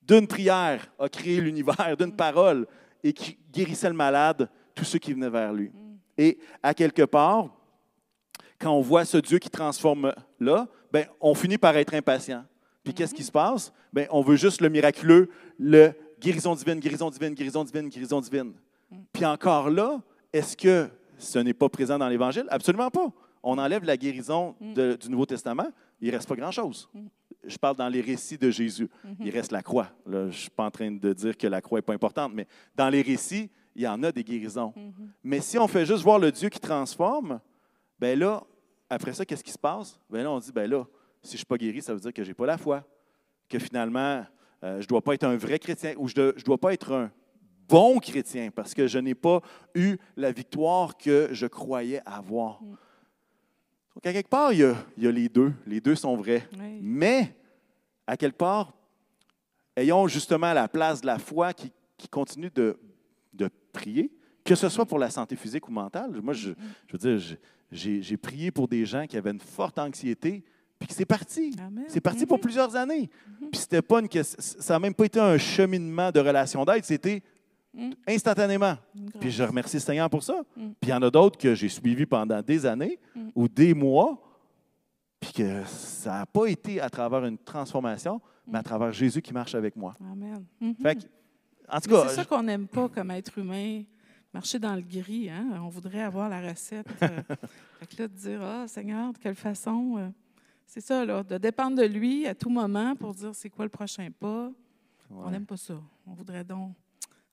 [0.00, 2.66] d'une prière, a créé l'univers, d'une parole,
[3.02, 5.68] et qui guérissait le malade, tous ceux qui venaient vers lui.
[5.68, 5.96] Mm.
[6.16, 7.48] Et à quelque part,
[8.58, 12.44] quand on voit ce Dieu qui transforme là, ben, on finit par être impatient.
[12.82, 13.26] Puis qu'est-ce qui mm-hmm.
[13.26, 13.72] se passe?
[13.92, 18.52] Ben, on veut juste le miraculeux, le guérison divine, guérison divine, guérison divine, guérison divine.
[19.12, 20.00] Puis encore là,
[20.32, 22.46] est-ce que ce n'est pas présent dans l'Évangile?
[22.48, 23.12] Absolument pas.
[23.42, 25.68] On enlève la guérison de- du Nouveau Testament,
[26.00, 26.88] il ne reste pas grand-chose.
[27.44, 28.88] Je parle dans les récits de Jésus.
[29.20, 29.90] Il reste la croix.
[30.06, 32.32] Là, je ne suis pas en train de dire que la croix n'est pas importante,
[32.34, 34.74] mais dans les récits, il y en a des guérisons.
[35.22, 37.40] Mais si on fait juste voir le Dieu qui transforme,
[37.98, 38.42] ben là,
[38.90, 39.98] après ça, qu'est-ce qui se passe?
[40.10, 40.84] Ben là, on dit, ben là,
[41.22, 42.84] si je ne suis pas guéri, ça veut dire que je n'ai pas la foi.
[43.48, 44.24] Que finalement,
[44.64, 46.92] euh, je ne dois pas être un vrai chrétien ou je ne dois pas être
[46.92, 47.10] un
[47.68, 49.40] bon chrétien parce que je n'ai pas
[49.74, 52.60] eu la victoire que je croyais avoir.
[53.98, 55.52] Donc, à quelque part, il y, a, il y a les deux.
[55.66, 56.46] Les deux sont vrais.
[56.56, 56.78] Oui.
[56.80, 57.34] Mais,
[58.06, 58.72] à quelque part,
[59.76, 62.78] ayons justement la place de la foi qui, qui continue de,
[63.32, 64.12] de prier,
[64.44, 66.12] que ce soit pour la santé physique ou mentale.
[66.22, 66.50] Moi, je,
[66.86, 67.36] je veux dire,
[67.72, 70.44] j'ai prié pour des gens qui avaient une forte anxiété,
[70.78, 71.52] puis c'est parti.
[71.88, 72.42] C'est parti pour Mhm.
[72.42, 73.10] plusieurs années.
[73.50, 76.84] Puis c'était pas une question- ça n'a même pas été un cheminement de relation d'aide,
[76.84, 77.20] c'était
[77.74, 77.94] Mhm.
[78.08, 78.76] instantanément.
[79.20, 80.40] Puis je remercie le Seigneur pour ça.
[80.56, 80.68] Mm.
[80.80, 83.28] Puis il y en a d'autres que j'ai suivis pendant des années Mm.
[83.34, 84.20] ou des mois,
[85.20, 89.32] puis que ça n'a pas été à travers une transformation, mais à travers Jésus qui
[89.34, 89.94] marche avec moi.
[90.00, 90.44] Amen.
[90.60, 90.74] Mhm.
[90.76, 91.02] Fait que,
[91.70, 93.82] en tout cas, C'est ça qu'on n'aime pas comme être humain,
[94.32, 95.28] marcher dans le gris.
[95.28, 95.60] Hein?
[95.62, 96.86] On voudrait avoir la recette.
[97.02, 97.08] euh.
[97.80, 99.96] fait que là, de dire, ah, Seigneur, de quelle façon.
[99.98, 100.08] euh,
[100.66, 103.70] c'est ça, là, de dépendre de lui à tout moment pour dire c'est quoi le
[103.70, 104.50] prochain pas.
[105.10, 105.74] On n'aime pas ça.
[106.06, 106.74] On voudrait donc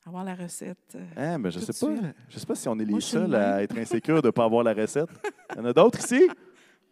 [0.05, 0.77] avoir la recette.
[0.95, 1.03] euh.
[1.17, 1.93] Hein, mais je sais pas,
[2.29, 4.21] je sais pas si on est les Moi, je suis le seuls à être insécures
[4.21, 5.09] de ne pas avoir la recette.
[5.55, 6.19] Il y en a d'autres ici?
[6.27, 6.29] Moi,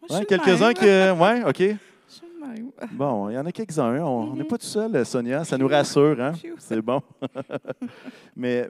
[0.08, 0.74] je Ouais, suis le Quelques-uns même.
[0.74, 1.20] qui.
[1.22, 1.78] Ouais, OK.
[2.08, 2.70] Je suis le même.
[2.92, 4.02] Bon, il y en a quelques-uns.
[4.02, 4.48] On n'est Mhm.
[4.48, 5.44] pas tout seul, Sonia.
[5.44, 6.20] Ça nous rassure.
[6.20, 6.32] Hein?
[6.34, 6.54] Phew.
[6.58, 7.00] C'est bon.
[8.36, 8.68] Mais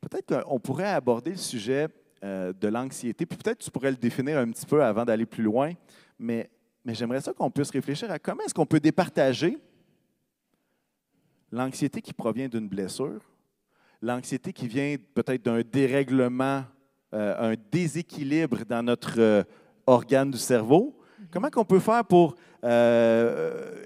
[0.00, 1.86] peut-être qu'on pourrait aborder le sujet
[2.24, 3.24] euh, de l'anxiété.
[3.26, 5.72] Puis peut-être tu pourrais le définir un petit peu avant d'aller plus loin.
[6.18, 6.50] Mais,
[6.84, 9.56] mais j'aimerais ça qu'on puisse réfléchir à comment est-ce qu'on peut départager
[11.52, 13.20] l'anxiété qui provient d'une blessure,
[14.00, 16.64] l'anxiété qui vient peut-être d'un dérèglement,
[17.14, 19.42] euh, un déséquilibre dans notre euh,
[19.86, 20.98] organe du cerveau.
[21.30, 22.34] Comment qu'on peut faire pour
[22.64, 23.84] euh,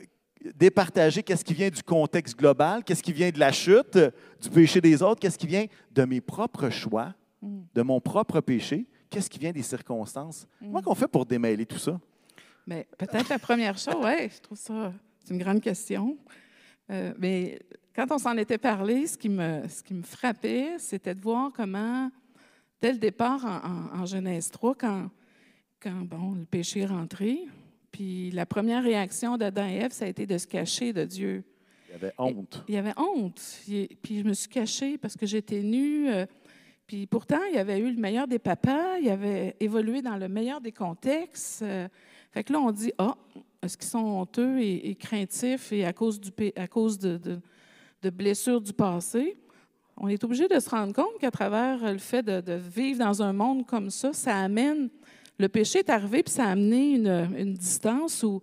[0.55, 3.99] départager qu'est-ce qui vient du contexte global, qu'est-ce qui vient de la chute,
[4.41, 7.63] du péché des autres, qu'est-ce qui vient de mes propres choix, Mm.
[7.75, 10.47] de mon propre péché, qu'est-ce qui vient des circonstances?
[10.61, 12.01] Comment qu'on fait pour démêler tout ça?
[12.65, 14.93] Mais peut-être la première chose, oui, je trouve ça,
[15.25, 16.17] c'est une grande question.
[16.93, 17.59] Euh, mais
[17.95, 21.51] quand on s'en était parlé, ce qui me, ce qui me frappait, c'était de voir
[21.55, 22.11] comment,
[22.81, 25.11] dès le départ en, en- en Genèse 3, quand,
[25.81, 27.41] quand bon, le péché est rentré,
[27.91, 31.45] puis la première réaction d'Adam et Ève, ça a été de se cacher de Dieu.
[31.89, 32.65] Il y avait honte.
[32.69, 33.41] Il y avait honte.
[34.03, 36.09] Puis je me suis cachée parce que j'étais nue.
[36.09, 36.25] euh,
[36.87, 40.61] Puis pourtant, il avait eu le meilleur des papas, il avait évolué dans le meilleur
[40.63, 41.61] des contextes.
[41.63, 41.89] euh,
[42.31, 43.15] Fait que là, on dit, ah,
[43.63, 48.61] est-ce qu'ils sont honteux et, craintifs et à cause, du, à cause de, de- blessures
[48.61, 49.37] du passé?
[49.97, 53.33] On est obligé de se rendre compte qu'à travers le fait de, vivre dans un
[53.33, 54.89] monde comme ça, ça amène,
[55.39, 58.43] le péché est arrivé, puis ça a amené une, une distance où,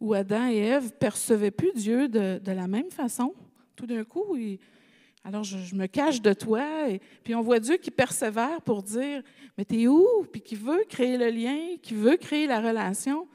[0.00, 3.34] où Adam et Ève percevaient plus Dieu de, de la même façon.
[3.76, 4.36] Tout d'un coup,
[5.24, 6.88] alors je, je me cache de toi.
[6.88, 9.22] Et, puis on voit Dieu qui persévère pour dire,
[9.58, 10.06] mais t'es où?
[10.32, 13.26] Puis qui veut créer le lien, qui veut créer la relation.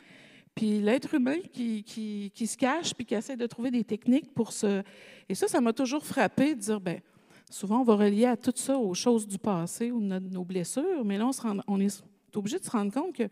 [0.60, 1.84] Puis l'être humain qui,
[2.36, 4.84] qui, se cache, puis qui essaie de trouver des techniques pour se...
[5.30, 7.00] Et ça, ça m'a toujours frappé de dire, ben
[7.50, 11.17] souvent on va relier à tout ça aux choses du passé ou nos, blessures, mais
[11.17, 12.04] là, on, se rend- on est
[12.36, 13.24] obligé de se rendre compte que,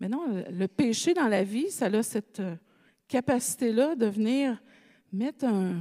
[0.00, 2.56] mais non, le, péché dans la vie, ça a cette euh,
[3.06, 4.60] capacité-là de venir
[5.12, 5.76] mettre un,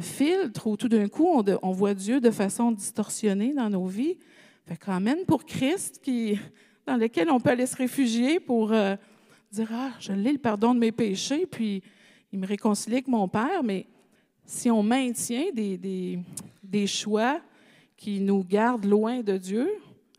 [0.00, 4.16] filtre où tout d'un coup, on, voit Dieu de façon distorsionnée dans nos vies.
[4.64, 6.38] Fait quand pour Christ, qui,
[6.86, 8.94] dans lequel on peut aller se réfugier pour euh,
[9.52, 11.82] dire Ah, je l'ai le pardon de mes péchés, puis
[12.32, 13.62] il me réconcilie avec mon Père.
[13.62, 13.86] Mais
[14.44, 15.76] si on maintient des,
[16.62, 17.40] des, choix
[17.96, 19.70] qui nous gardent loin de Dieu,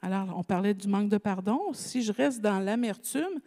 [0.01, 3.39] alors on parlait du manque de pardon, si je reste dans l'amertume,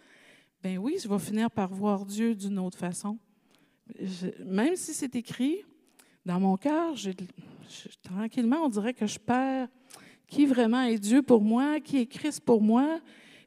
[0.63, 3.19] ben oui, je vais finir par voir Dieu d'une autre façon.
[4.45, 5.59] Même si c'est écrit,
[6.25, 7.11] dans mon cœur, je-
[8.03, 9.69] tranquillement, on dirait que je perds
[10.27, 13.01] qui vraiment est Dieu pour moi, qui est Christ pour moi.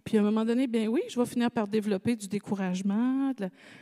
[0.10, 3.32] Puis à un moment donné, bien oui, je vais finir par développer du découragement,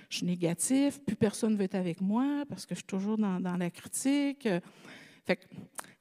[0.09, 3.17] je suis négatif, plus personne ne veut être avec moi parce que je suis toujours
[3.17, 4.45] dans, la critique.
[5.25, 5.39] Fait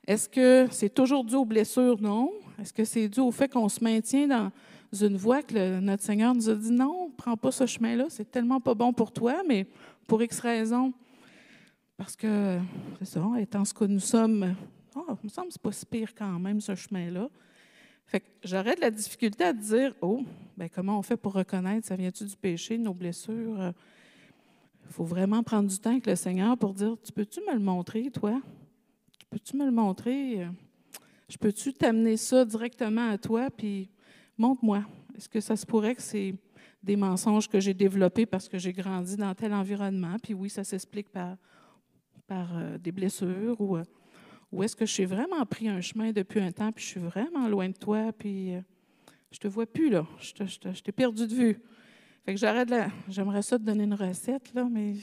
[0.05, 2.03] est-ce que c'est toujours dû aux blessures?
[2.03, 2.33] Non.
[2.61, 4.51] Est-ce que c'est dû au fait qu'on se maintient dans
[5.01, 8.59] une voie que notre Seigneur nous a dit non, prends pas ce chemin-là, c'est tellement
[8.59, 9.65] pas bon pour toi, mais
[10.09, 10.93] pour X raisons.
[11.97, 12.59] Parce que,
[12.99, 14.57] c'est ça, étant ce que nous sommes,
[14.97, 17.29] oh, il me semble que c'est pas si pire quand même, ce chemin-là.
[18.07, 20.23] Fait que j'aurais de la difficulté à dire, oh,
[20.57, 23.73] ben comment on fait pour reconnaître, ça vient-tu du péché, nos blessures?
[24.89, 27.61] Il faut vraiment prendre du temps avec le Seigneur pour dire, tu peux-tu me le
[27.61, 28.41] montrer, toi?
[29.19, 30.47] Tu peux-tu me le montrer?
[31.29, 33.91] je peux-tu t'amener ça directement à toi, puis
[34.39, 34.85] montre-moi.
[35.17, 36.35] Est-ce que ça se pourrait que c'est
[36.83, 40.63] des mensonges que j'ai développés parce que j'ai grandi dans tel environnement, puis oui, ça
[40.63, 41.37] s'explique par,
[42.27, 43.85] par euh, des blessures, ou, euh,
[44.53, 47.01] ou est-ce que je suis vraiment pris un chemin depuis un temps, puis je suis
[47.01, 48.61] vraiment loin de toi, puis euh,
[49.31, 51.61] je te vois plus, là, je, te, je, t'ai perdu de vue.
[52.25, 52.89] Fait que j'arrête là.
[53.09, 54.95] J'aimerais ça te donner une recette, là, mais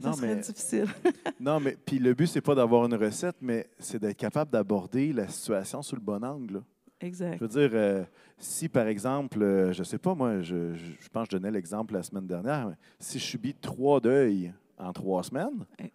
[0.00, 0.86] ça serait difficile.
[1.40, 5.12] non, mais puis le but, c'est pas d'avoir une recette, mais c'est d'être capable d'aborder
[5.12, 6.62] la situation sous le bon angle.
[7.00, 7.38] Exact.
[7.38, 8.04] Je veux dire, euh,
[8.38, 11.50] si par exemple, euh, je ne sais pas, moi, je, je, pense que je donnais
[11.50, 15.92] l'exemple la semaine dernière, si je subis trois deuils en trois semaines, eh.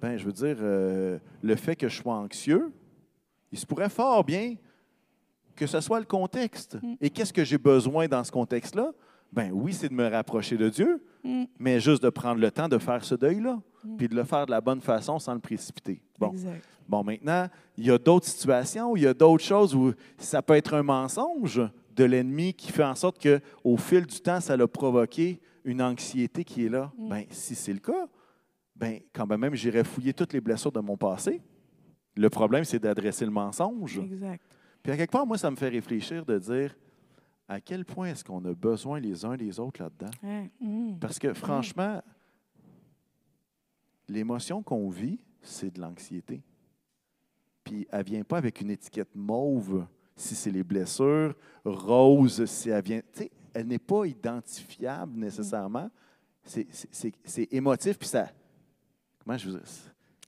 [0.00, 2.72] Ben, je veux dire, euh, le fait que je sois anxieux,
[3.52, 4.54] il se pourrait fort bien
[5.54, 6.78] que ce soit le contexte.
[6.82, 6.94] Mm.
[7.00, 8.92] Et qu'est-ce que j'ai besoin dans ce contexte-là?
[9.32, 11.44] Ben oui, c'est de me rapprocher de Dieu, mm.
[11.58, 13.96] mais juste de prendre le temps de faire ce deuil-là, mm.
[13.96, 16.00] puis de le faire de la bonne façon sans le précipiter.
[16.18, 16.30] Bon.
[16.30, 16.64] Exact.
[16.88, 17.46] Bon, maintenant,
[17.76, 20.74] il y a d'autres situations où il y a d'autres choses où ça peut être
[20.74, 21.62] un mensonge
[21.94, 26.42] de l'ennemi qui fait en sorte qu'au fil du temps, ça a provoqué une anxiété
[26.42, 26.90] qui est là.
[26.98, 28.08] Ben, si c'est le cas,
[28.80, 31.40] ben, quand même, j'irai fouiller toutes les blessures de mon passé.
[32.16, 33.98] Le problème, c'est d'adresser le mensonge.
[33.98, 34.44] Exact.
[34.82, 36.74] Puis à quelque part, moi, ça me fait réfléchir de dire
[37.46, 40.42] à quel point est-ce qu'on a besoin les uns des autres là-dedans?
[40.60, 40.98] Mm.
[40.98, 42.02] Parce que franchement,
[44.08, 46.42] l'émotion qu'on vit, c'est de l'anxiété
[47.70, 52.68] puis elle ne vient pas avec une étiquette mauve si c'est les blessures, rose si
[52.68, 53.00] elle vient.
[53.12, 55.88] Tu sais, elle n'est pas identifiable nécessairement.
[56.42, 58.28] C'est émotif, puis ça.
[59.30, 59.58] Comment je vous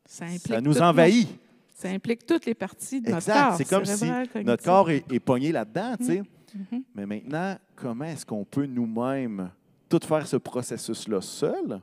[0.07, 1.29] ça, nous envahit.
[1.75, 3.57] ça implique toutes les parties de notre corps.
[3.57, 4.05] C'est comme si
[4.45, 5.97] notre corps est, est pogné là-dedans.
[5.99, 6.21] tu sais.
[6.21, 6.25] Mm-hmm.
[6.57, 6.83] Mm-hmm.
[6.95, 9.51] Mais maintenant, comment est-ce qu'on peut nous-mêmes
[9.89, 11.81] tout faire ce processus-là seul?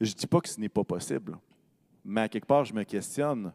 [0.00, 1.38] Je ne dis pas que ce n'est pas possible.
[2.04, 3.52] Mais à quelque part, je me questionne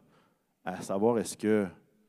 [0.64, 1.66] à savoir est-ce que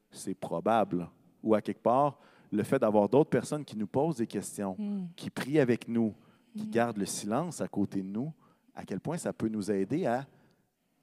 [0.09, 1.05] c'est probable
[1.43, 2.17] ou à quelque part,
[2.49, 5.07] le fait d'avoir d'autres personnes qui nous posent des questions, hmm.
[5.17, 6.15] qui prient avec nous,
[6.55, 6.71] qui hmm.
[6.71, 8.31] gardent le silence à côté de nous,
[8.73, 10.25] à quel point ça peut nous aider à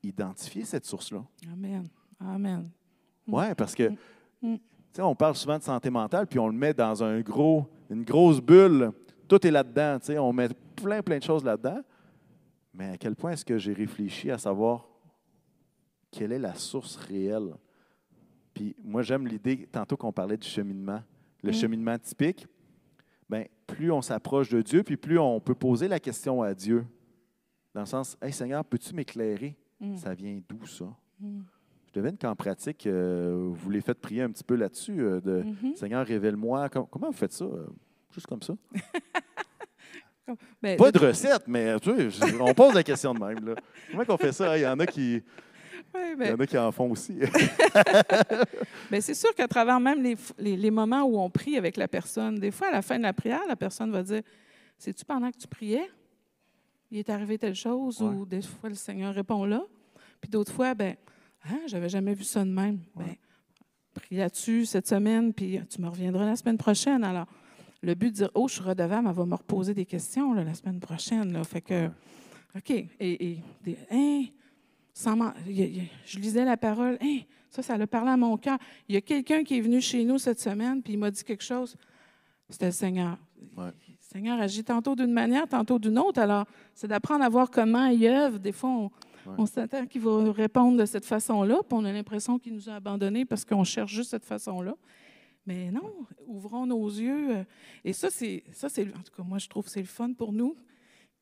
[0.03, 1.25] identifier cette source-là.
[1.53, 1.89] Amen.
[2.21, 2.71] Amen.
[3.27, 3.35] Hmm.
[3.35, 3.91] Oui, parce que,
[4.99, 8.41] on parle souvent de santé mentale, puis on le met dans un gros, une grosse
[8.41, 8.93] bulle.
[9.29, 9.99] Tout est là-dedans.
[10.19, 11.81] On met plein, plein de choses là-dedans.
[12.73, 14.89] Mais à quel point est-ce que j'ai réfléchi à savoir
[16.11, 17.55] quelle est la source réelle?
[18.55, 21.03] Puis moi, j'aime l'idée, tantôt qu'on parlait du cheminement,
[21.43, 21.55] le mm.
[21.55, 22.47] cheminement typique,
[23.29, 26.87] bien, plus on s'approche de Dieu, puis plus on peut poser la question à Dieu.
[27.75, 29.57] Dans le sens, Hey Seigneur, peux-tu m'éclairer?
[29.81, 29.97] Mm.
[29.97, 30.87] Ça vient d'où ça?
[31.21, 31.41] Mm.
[31.89, 35.43] Je devine qu'en pratique, euh, vous les faites prier un petit peu là-dessus, euh, de
[35.43, 35.77] mm-hmm.
[35.77, 36.69] Seigneur, révèle-moi.
[36.69, 37.45] comment vous faites ça?
[37.45, 37.67] Euh,
[38.13, 38.55] juste comme ça?
[40.61, 41.91] Ben, Pas de recette, mais tu
[42.39, 43.47] on pose la question de même.
[43.47, 43.55] Là.
[43.91, 44.59] Comment on fait ça?
[44.59, 45.23] Il y en a qui.
[45.95, 47.19] Il y en a qui en font aussi.
[48.91, 50.17] mais c'est sûr qu'à travers même les,
[50.57, 53.15] les, moments où on prie avec la personne, des fois, à la fin de la
[53.15, 54.21] prière, la personne va dire
[54.77, 55.89] C'est-tu pendant que tu priais
[56.91, 59.63] Il est arrivé telle chose Ou des fois, le Seigneur répond là.
[60.21, 60.97] Puis d'autres fois, ben,
[61.45, 62.81] hein, j'avais jamais vu ça de même.
[62.97, 63.15] Ben,
[63.95, 67.05] prie là-dessus cette semaine, puis tu me reviendras la semaine prochaine.
[67.05, 67.27] Alors,
[67.83, 70.55] le but de dire Oh, je suis redevable, elle va me reposer des questions la
[70.55, 71.33] semaine prochaine.
[71.33, 71.45] Là.
[71.45, 71.89] Fait que,
[72.57, 72.71] OK.
[72.71, 74.25] Et, et des, hein,
[76.05, 77.21] je lisais la parole, hein,
[77.51, 78.59] ça, ça a parlé à mon cœur.
[78.89, 81.23] Il y a quelqu'un qui est venu chez nous cette semaine, puis il m'a dit
[81.23, 81.77] quelque chose.
[82.49, 83.19] C'était le Seigneur.
[84.11, 86.19] Seigneur agit tantôt d'une manière, tantôt d'une autre.
[86.19, 88.39] Alors, c'est d'apprendre à voir comment il œuvre.
[88.39, 88.89] Des fois,
[89.37, 92.77] on, s'attend qu'il va répondre de cette façon-là, puis on a l'impression qu'il nous a
[92.77, 94.75] abandonnés parce qu'on cherche juste cette façon-là.
[95.45, 95.93] Mais non,
[96.27, 97.45] ouvrons nos yeux.
[97.85, 100.15] Et ça, c'est, ça, c'est, en tout cas, moi, je trouve que c'est le fun
[100.15, 100.57] pour nous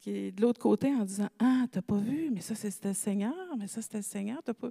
[0.01, 2.95] qui est de l'autre côté en disant Ah, t'as pas vu, mais ça, c'était le
[2.95, 4.41] Seigneur, mais ça, c'était le Seigneur.
[4.45, 4.71] T'as pas...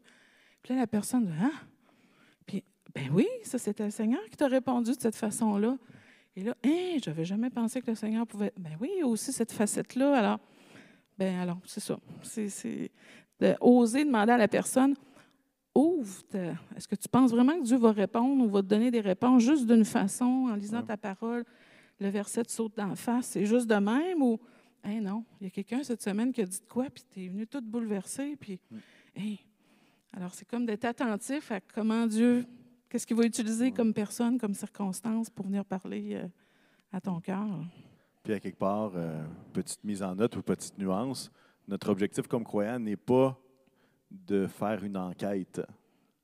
[0.64, 1.52] Puis là, la personne dit Ah,
[2.46, 5.78] puis, ben oui, ça, c'était le Seigneur qui t'a répondu de cette façon-là.
[6.36, 8.52] Et là, hein, je n'avais jamais pensé que le Seigneur pouvait.
[8.58, 10.18] Ben oui, il y a aussi cette facette-là.
[10.18, 10.40] Alors,
[11.18, 11.98] ben alors, c'est ça.
[12.22, 12.92] C'est
[13.62, 14.96] oser demander à la personne
[15.78, 16.24] Ouvre,
[16.78, 19.44] est-ce que tu penses vraiment que Dieu va répondre ou va te donner des réponses
[19.44, 21.44] juste d'une façon, en lisant ta parole,
[22.00, 23.26] le verset te saute d'en face?
[23.28, 24.40] C'est juste de même ou
[24.86, 27.26] Hey, non, il y a quelqu'un cette semaine qui a dit de quoi, puis tu
[27.26, 28.38] es venu tout bouleversé.
[28.40, 29.36] Puis, mm.
[30.14, 32.46] Alors, c'est comme d'être attentif à comment Dieu,
[32.96, 36.28] qu'est-ce qu'il va utiliser comme personne, comme circonstance pour venir parler euh,
[36.94, 37.46] à ton cœur?
[38.24, 41.30] Puis, à quelque part, euh, petite mise en note ou petite nuance,
[41.68, 43.38] notre objectif comme croyant n'est pas
[44.10, 45.62] de faire une enquête.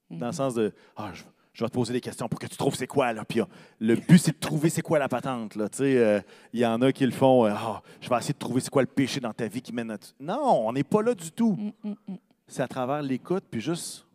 [0.10, 0.34] Dans le mm-hmm.
[0.34, 2.88] sens de, ah, je, je vais te poser des questions pour que tu trouves c'est
[2.88, 3.12] quoi.
[3.12, 3.26] Là.
[3.26, 3.42] Puis,
[3.82, 5.58] le but, c'est de trouver c'est quoi la patente.
[5.58, 6.22] Il euh,
[6.54, 7.44] y en a qui le font.
[7.48, 9.92] Ah, je vais essayer de trouver c'est quoi le péché dans ta vie qui mène
[9.92, 9.98] à.
[10.22, 11.52] Non, on n'est pas là du tout.
[11.52, 12.18] Mm, mm, mm.
[12.48, 14.06] C'est à travers l'écoute, puis juste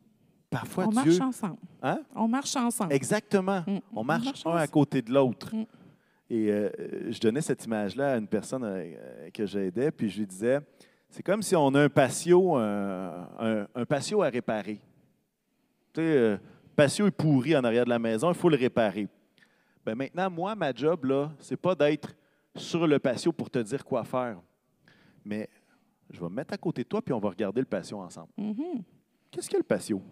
[0.50, 1.02] parfois on Dieu.
[1.04, 1.56] marche ensemble.
[1.82, 2.00] Hein?
[2.14, 2.92] On marche ensemble.
[2.92, 3.62] Exactement.
[3.66, 3.78] Mm.
[3.94, 5.54] On marche, marche un à côté de l'autre.
[5.54, 5.64] Mm.
[6.28, 6.70] Et euh,
[7.10, 10.58] je donnais cette image-là à une personne euh, que j'aidais, puis je lui disais,
[11.08, 14.80] c'est comme si on a un patio, un, un- un patio à réparer.
[15.92, 18.56] Tu sais, euh, le patio est pourri en arrière de la maison, il faut le
[18.56, 19.06] réparer.
[19.84, 22.14] Ben maintenant, moi, ma job, là, c'est pas d'être
[22.56, 24.38] sur le patio pour te dire quoi faire.
[25.24, 25.48] Mais
[26.10, 28.28] je vais me mettre à côté de toi, puis on va regarder le patio ensemble.
[28.36, 28.82] Mhm.
[29.30, 30.02] Qu'est-ce que le patio?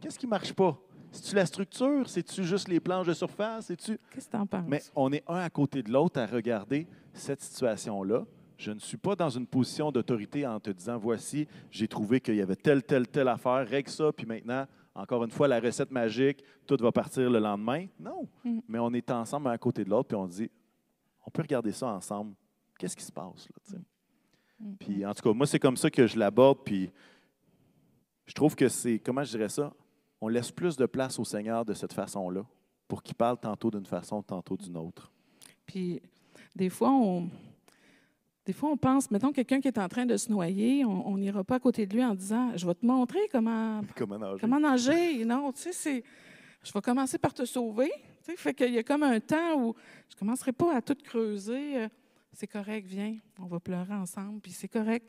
[0.00, 0.78] Qu'est-ce qui ne marche pas?
[1.10, 2.08] C'est-tu la structure?
[2.08, 3.66] C'est-tu juste les planches de surface?
[3.66, 3.98] C'est-tu...
[4.10, 4.66] Qu'est-ce que tu en penses?
[4.66, 8.24] Mais on est un à côté de l'autre à regarder cette situation-là.
[8.56, 12.36] Je ne suis pas dans une position d'autorité en te disant voici, j'ai trouvé qu'il
[12.36, 15.90] y avait telle, telle, telle affaire, règle ça, puis maintenant, encore une fois, la recette
[15.90, 17.86] magique, tout va partir le lendemain.
[17.98, 18.28] Non.
[18.44, 18.60] Mm.
[18.68, 20.50] Mais on est ensemble un à côté de l'autre, puis on dit
[21.26, 22.34] on peut regarder ça ensemble.
[22.78, 23.48] Qu'est-ce qui se passe?
[23.48, 23.76] Là, sais?
[24.60, 24.76] Mhm.
[24.78, 26.90] Puis en tout cas, moi, c'est comme ça que je l'aborde, puis
[28.26, 29.72] je trouve que c'est, comment je dirais ça?
[30.24, 32.46] On laisse plus de place au Seigneur de cette façon-là
[32.88, 35.12] pour qu'il parle tantôt d'une façon, tantôt d'une autre.
[35.66, 36.00] Puis,
[36.56, 37.28] des fois, on,
[38.46, 41.44] des fois, on pense, mettons, quelqu'un qui est en train de se noyer, on n'ira
[41.44, 44.40] pas à côté de lui en disant Je vais te montrer comment, Comment nager?
[44.40, 45.24] comment nager.
[45.26, 46.04] Non, tu sais, c'est.
[46.62, 47.90] Je vais commencer par te sauver.
[48.24, 49.74] Tu sais, fait qu'il y a comme un temps où
[50.08, 51.82] je ne commencerai pas à tout creuser.
[51.82, 51.88] Euh,
[52.32, 55.06] C'est correct, viens, on va pleurer ensemble, puis c'est correct.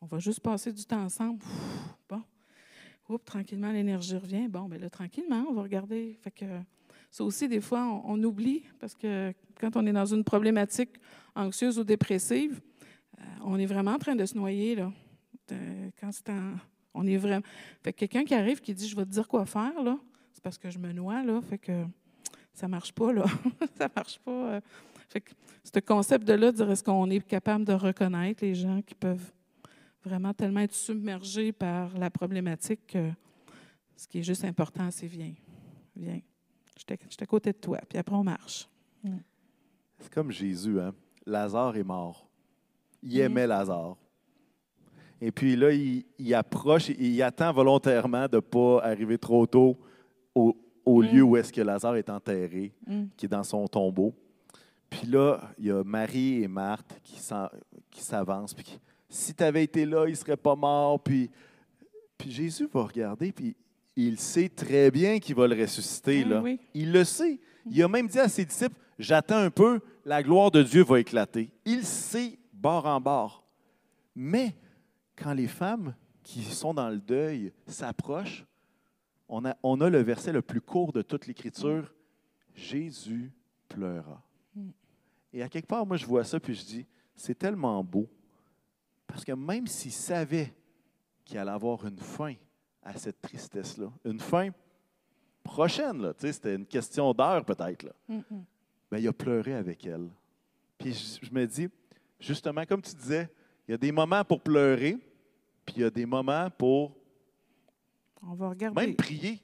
[0.00, 1.44] On va juste passer du temps ensemble.
[1.44, 2.22] Ouf, bon.
[3.08, 4.48] Oups, tranquillement, l'énergie revient.
[4.48, 6.18] Bon, bien là, tranquillement, on va regarder.
[6.20, 6.44] Fait que
[7.10, 10.90] ça aussi, des fois, on, oublie parce que quand on est dans une problématique
[11.34, 12.60] anxieuse ou dépressive,
[13.18, 14.92] euh, on est vraiment en train de se noyer, là.
[15.98, 16.56] Quand c'est en-
[16.92, 17.44] on est vraiment.
[17.82, 19.98] Fait que quelqu'un qui arrive qui dit Je vais te dire quoi faire, là,
[20.32, 21.40] c'est parce que je me noie, là.
[21.40, 21.84] Fait que
[22.52, 23.24] ça marche pas, là.
[23.78, 24.30] ça marche pas.
[24.30, 24.60] euh.
[25.08, 25.30] Fait que
[25.64, 29.32] ce concept de là, dire est-ce qu'on est capable de reconnaître les gens qui peuvent
[30.04, 33.10] vraiment tellement être submergés par la problématique que
[33.96, 35.34] ce qui est juste important, c'est viens,
[35.96, 36.20] viens.
[36.76, 38.68] Je suis à- côté de toi, puis après on marche.
[39.98, 40.94] C'est comme Jésus, hein?
[41.26, 42.28] Lazare est mort.
[43.02, 43.24] Il Mhm.
[43.24, 43.96] aimait Lazare.
[45.20, 49.76] Et puis là, il, il approche, il attend volontairement de ne pas arriver trop tôt
[50.34, 51.08] au, au Mhm.
[51.10, 53.06] lieu où est-ce que Lazare est enterré, Mm.
[53.16, 54.14] qui est dans son tombeau.
[54.88, 57.18] Puis là, il y a Marie et Marthe qui
[58.00, 58.54] s'avancent.
[58.54, 61.02] Puis qui- si tu avais été là, il ne serait pas mort.
[61.02, 61.30] Puis,
[62.16, 63.56] puis Jésus va regarder, puis
[63.96, 66.22] il sait très bien qu'il va le ressusciter.
[66.26, 66.40] Ah là.
[66.40, 66.60] oui.
[66.74, 67.40] Il le sait.
[67.70, 71.00] Il a même dit à ses disciples, j'attends un peu, la gloire de Dieu va
[71.00, 71.50] éclater.
[71.64, 73.44] Il sait bord en bord.
[74.14, 74.54] Mais
[75.16, 78.44] quand les femmes qui sont dans le deuil s'approchent,
[79.28, 81.92] on a, on a le verset le plus court de toute l'Écriture,
[82.54, 83.32] Jésus
[83.68, 84.22] pleura.
[84.54, 84.70] Mm.
[85.32, 88.08] Et à quelque part, moi, je vois ça, puis je dis, c'est tellement beau.
[89.08, 90.54] Parce que même s'il savait
[91.24, 92.34] qu'il allait avoir une fin
[92.82, 94.50] à cette tristesse-là, une fin
[95.42, 98.44] prochaine, là, c'était une question d'heure peut-être, là, Mm, mm.
[98.90, 100.08] ben, il a pleuré avec elle.
[100.78, 101.68] Puis je, je me dis,
[102.20, 103.28] justement, comme tu disais,
[103.66, 104.96] il y a des moments pour pleurer,
[105.66, 106.96] puis il y a des moments pour
[108.22, 108.80] On va regarder.
[108.86, 109.40] même prier.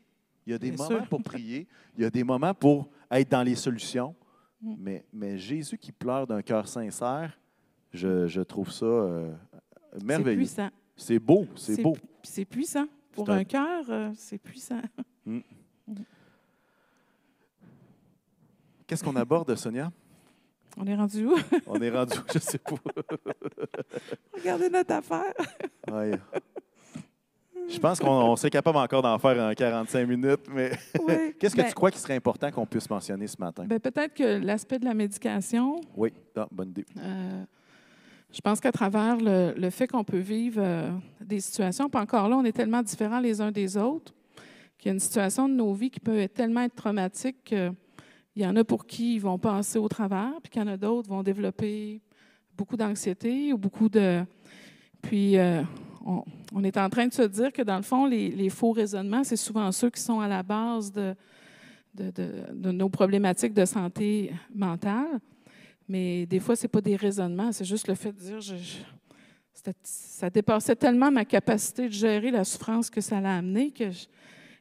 [0.46, 1.09] Il y a des Bien moments sûr.
[1.09, 4.14] pour prier, il y a des moments pour être dans les solutions.
[4.61, 4.74] Mm.
[4.79, 7.38] Mais, mais Jésus qui pleure d'un cœur sincère,
[7.92, 9.33] je, je trouve ça euh,
[9.99, 10.71] c'est puissant.
[10.97, 11.97] C'est beau, c'est beau.
[12.23, 12.87] C'est puissant.
[13.13, 14.81] Pour un- un cœur, euh, c'est puissant.
[18.87, 19.91] Qu'est-ce qu'on aborde, Sonia?
[20.77, 21.35] On est rendu où?
[21.67, 22.75] On est rendu, je sais pas.
[24.35, 25.33] Regardez notre affaire.
[25.91, 26.19] Ouais.
[27.69, 31.35] Je pense qu'on on serait capable encore d'en faire en 45 minutes, mais Oui.
[31.39, 33.65] qu'est-ce que Ben, tu crois qu'il serait important qu'on puisse mentionner ce matin?
[33.67, 36.85] ben, Peut-être que l'aspect de la médication, Oui, ah, bonne idée.
[36.99, 37.45] Euh,
[38.35, 42.37] je pense qu'à travers le, fait qu'on peut vivre euh, des situations, puis encore là,
[42.37, 44.12] on est tellement différents les uns des autres,
[44.77, 47.73] qu'il y a une situation de nos vies qui peut être tellement être traumatique qu'il
[48.35, 50.77] y en a pour qui ils vont passer au travers, puis qu'il y en a
[50.77, 52.01] d'autres vont développer
[52.57, 54.25] beaucoup d'anxiété ou beaucoup de...
[55.01, 55.62] Puis, euh,
[56.53, 59.37] on, est en train de se dire que, dans le fond, les, faux raisonnements, c'est
[59.37, 61.14] souvent ceux qui sont à la base de
[62.73, 65.21] nos problématiques de santé mentale.
[65.89, 68.55] Mais des fois, ce n'est pas des raisonnements, c'est juste le fait de dire je,
[69.83, 74.07] ça dépassait tellement ma capacité de gérer la souffrance que ça l'a amené que je-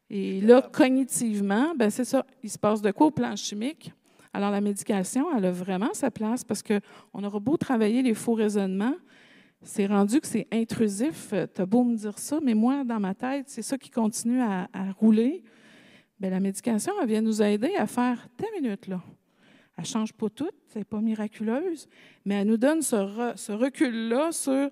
[0.10, 2.26] et là, cognitivement, ben c'est ça.
[2.44, 3.92] Il se passe de quoi au plan chimique?
[4.32, 8.34] Alors, la médication, elle a vraiment sa place parce qu'on aura beau travailler les faux
[8.34, 8.96] raisonnements,
[9.62, 11.34] c'est rendu que c'est intrusif.
[11.56, 14.42] Tu as beau me dire ça, mais moi, dans ma tête, c'est ça qui continue
[14.42, 15.44] à, à rouler.
[16.20, 19.02] Bien, la médication, elle vient nous aider à faire ta minute, là.
[19.78, 21.88] Elle ne change pas tout, n'est pas miraculeuse,
[22.26, 24.70] mais elle nous donne ce, re- ce recul-là sur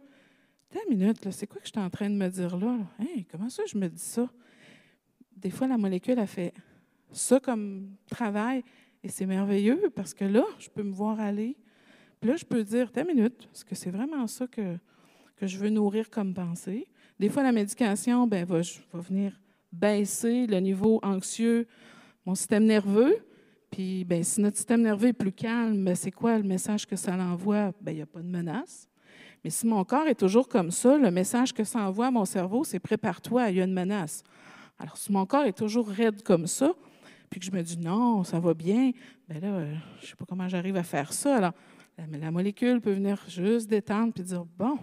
[0.70, 2.78] ta minute, là, c'est quoi que je suis en train de me dire là?
[2.99, 4.30] Hein, comment ça je me dis ça?
[5.41, 6.54] des fois, la molécule a fait
[7.12, 8.64] ça comme travail
[9.04, 11.58] et c'est merveilleux parce que là, je peux me voir aller.
[12.20, 14.78] Puis là, je peux dire, t'as minute, est-ce que c'est vraiment ça que,
[15.36, 16.88] que je veux nourrir comme pensée?
[17.20, 18.62] Des fois, la médication ben, va,
[18.93, 19.39] va venir
[19.72, 21.68] baisser le niveau anxieux,
[22.26, 23.18] mon système nerveux.
[23.72, 26.97] Puis, ben, si notre système nerveux est plus calme, ben, c'est quoi le message que
[26.97, 27.72] ça l'envoie?
[27.82, 28.88] Ben, il n'y a pas de menace.
[29.43, 32.26] Mais si mon corps est toujours comme ça, le message que ça envoie à mon
[32.26, 34.24] cerveau, c'est prépare-toi, il y a une menace.
[34.78, 36.74] Alors, si mon corps est toujours raide comme ça,
[37.30, 38.91] puis que je me dis non, ça va bien,
[39.30, 41.38] bien là, euh, je ne sais pas comment j'arrive à faire ça.
[41.38, 41.53] Alors,
[41.97, 44.78] la, molécule peut venir juste détendre puis dire bon,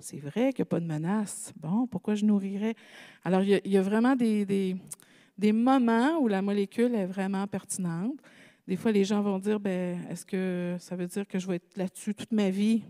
[0.00, 1.52] c'est vrai qu'il n'y a pas de menace.
[1.56, 2.74] Bon, pourquoi je nourrirais?
[3.22, 4.76] Alors, il y a, vraiment des, des,
[5.52, 8.18] moments où la molécule est vraiment pertinente.
[8.66, 11.56] Des fois, les gens vont dire ben, est-ce que ça veut dire que je vais
[11.56, 12.82] être là-dessus toute ma vie?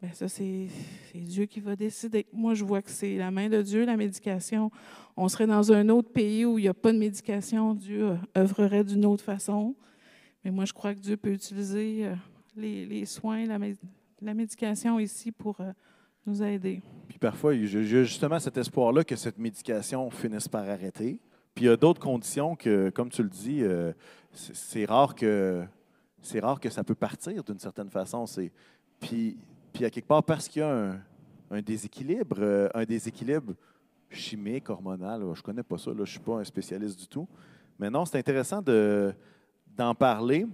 [0.00, 0.68] Bien, ça, c'est
[1.14, 2.26] Dieu qui va décider.
[2.32, 4.70] Moi, je vois que c'est la main de Dieu, la médication.
[5.16, 7.74] On serait dans un autre pays où il n'y a pas de médication.
[7.74, 9.74] Dieu œuvrerait d'une autre façon.
[10.44, 12.14] Mais moi, je crois que Dieu peut utiliser euh,
[12.56, 15.72] les, soins, la, médication ici pour euh,
[16.26, 16.82] nous aider.
[17.08, 21.20] Puis parfois, il y a justement cet espoir-là que cette médication finisse par arrêter.
[21.54, 23.92] Puis il y a d'autres conditions que, comme tu le dis, euh,
[24.32, 25.64] c'est rare que
[26.22, 28.24] c'est rare que ça peut partir d'une certaine façon.
[28.98, 29.36] Puis
[29.74, 30.94] puis à quelque part, parce qu'il y a
[31.50, 33.54] un, déséquilibre, euh, un déséquilibre
[34.08, 37.28] chimique, hormonal, je connais pas ça, je ne suis pas un spécialiste du tout.
[37.76, 40.46] Mais non, c'est intéressant d'en parler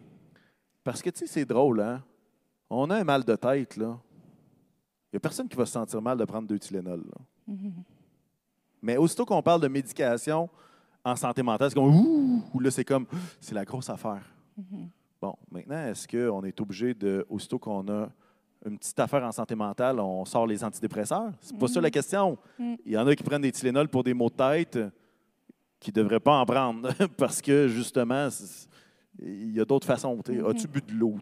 [0.83, 2.03] parce que, tu sais, c'est drôle, hein?
[2.71, 4.01] On a un mal de tête, là.
[5.13, 7.03] N'y a personne qui va se sentir mal de prendre deux Tylenol.
[8.83, 10.49] Mais aussitôt qu'on parle de médication
[11.05, 13.07] en santé mentale, c'est comme ouh, là, c'est comme
[13.41, 14.23] c'est la grosse affaire.
[15.21, 18.09] Bon, maintenant, est-ce qu'on est obligé de, aussitôt qu'on a
[18.65, 21.33] une petite affaire en santé mentale, on sort les antidépresseurs?
[21.41, 22.39] C'est pas ça la question.
[22.59, 24.79] Il y en a qui prennent des Tylenol pour des maux de tête
[25.79, 28.29] qui ne devraient pas en prendre parce que, justement,
[29.23, 30.21] il y a d'autres façons.
[30.21, 31.17] As-tu bu de l'eau?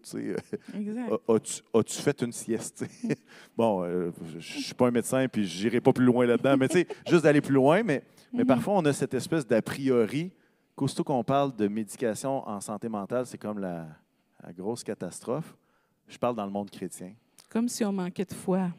[1.29, 2.85] As-tu fait une sieste?
[3.57, 6.57] bon, euh, je ne suis pas un médecin puis je n'irai pas plus loin là-dedans,
[6.57, 6.69] mais
[7.09, 7.83] juste d'aller plus loin.
[7.83, 8.47] Mais, mais mm-hmm.
[8.47, 10.33] parfois, on a cette espèce d'a priori
[10.75, 13.87] qu'aussitôt qu'on parle de médication en santé mentale, c'est comme la
[14.57, 15.57] grosse catastrophe.
[16.07, 17.13] Je parle dans le monde chrétien
[17.49, 18.71] comme si on manquait de foi.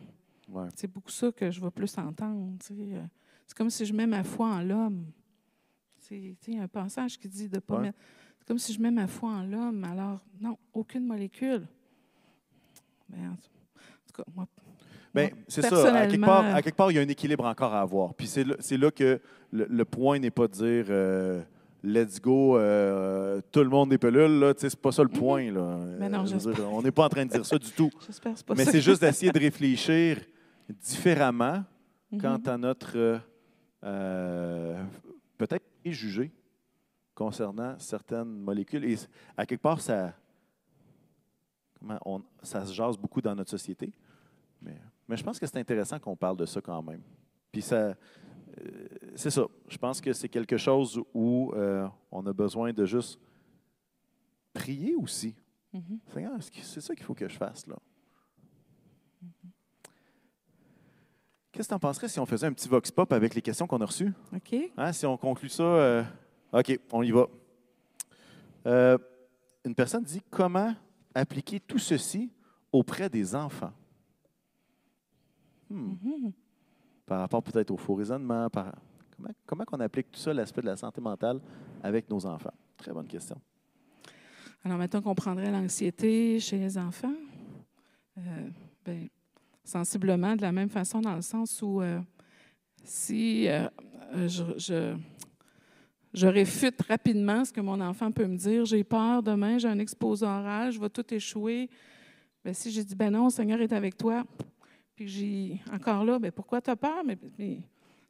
[0.75, 2.57] C'est beaucoup ça que je vais plus entendre.
[2.71, 3.05] Euh,
[3.45, 5.05] c'est comme si je mets ma foi en l'homme.
[5.99, 7.99] C'est un passage qui dit de pas mettre.
[8.49, 9.83] C'est comme si je mets ma foi en l'homme.
[9.83, 11.67] Alors, non, aucune molécule.
[13.07, 14.47] Ben, en tout cas, moi.
[15.13, 15.95] Ben, c'est ça.
[15.95, 18.15] À quelque, part, à quelque, part, il y a un équilibre encore à avoir.
[18.15, 19.21] Puis c'est là, là, que
[19.51, 20.85] le, point n'est pas de dire.
[20.89, 21.43] Euh,
[21.83, 25.19] let's go, euh, tout le monde des pelules, là, c'est pas ça le mhm.
[25.19, 25.51] point.
[25.51, 25.77] Là.
[25.99, 26.25] Mais non,
[26.71, 27.91] on n'est pas en train de dire ça du tout.
[28.47, 30.17] pas Mais c'est juste d'essayer de réfléchir
[30.67, 31.63] différemment
[32.11, 32.19] mhm.
[32.19, 33.21] quant à notre
[33.83, 34.83] euh,
[35.37, 36.31] peut-être préjugé
[37.19, 38.85] concernant certaines molécules.
[38.85, 38.95] Et
[39.35, 40.13] à quelque part, ça,
[42.05, 43.91] on, ça se jase beaucoup dans notre société.
[44.61, 47.01] Mais, mais je pense que c'est intéressant qu'on parle de ça quand même.
[47.51, 47.93] Puis ça, euh,
[49.15, 49.45] c'est ça.
[49.67, 53.19] Je pense que c'est quelque chose où euh, on a besoin de juste
[54.53, 55.35] prier aussi.
[55.73, 56.61] Mm-hmm.
[56.63, 57.75] c'est ça qu'il faut que je fasse là?
[59.23, 59.49] Mm-hmm.
[61.51, 63.67] Qu'est-ce que tu en penserais si on faisait un petit vox pop avec les questions
[63.67, 64.13] qu'on a reçues?
[64.33, 64.55] OK.
[64.77, 66.03] Hein, si on conclut ça, euh,
[66.51, 67.27] OK, on y va.
[69.65, 70.73] une personne dit comment
[71.13, 72.31] appliquer tout ceci
[72.71, 73.73] auprès des enfants?
[75.69, 76.31] Hmm.
[77.05, 78.73] Par rapport peut-être au faux raisonnement, par,
[79.15, 81.39] comment, comment on applique tout ça, l'aspect de la santé mentale,
[81.83, 82.53] avec nos enfants?
[82.77, 83.39] Très bonne question.
[84.63, 87.15] Alors, maintenant qu'on prendrait l'anxiété chez les enfants,
[88.17, 88.49] euh,
[88.85, 89.07] ben,
[89.63, 91.99] sensiblement de la même façon, dans le sens où euh,
[92.83, 93.69] si euh,
[94.27, 94.95] je,
[96.13, 99.79] je, réfute rapidement ce que mon enfant peut me dire, j'ai peur demain, j'ai un
[99.79, 101.69] exposé oral, je vais tout échouer.
[102.43, 104.23] Bien, si j'ai dit, ben non, le Seigneur est avec toi,
[104.95, 107.03] puis j'ai encore là, bien, pourquoi tu as peur?
[107.05, 107.17] Mais,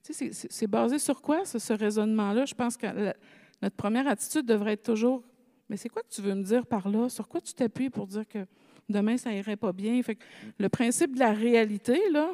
[0.01, 2.45] c'est basé sur quoi, ce, raisonnement-là?
[2.45, 2.87] Je pense que
[3.61, 5.23] notre première attitude devrait être toujours
[5.67, 7.09] Mais c'est quoi que tu veux me dire par là?
[7.09, 8.45] Sur quoi tu t'appuies pour dire que
[8.87, 10.01] demain, ça irait pas bien?
[10.01, 10.17] Fait
[10.57, 12.31] le principe de la réalité, là,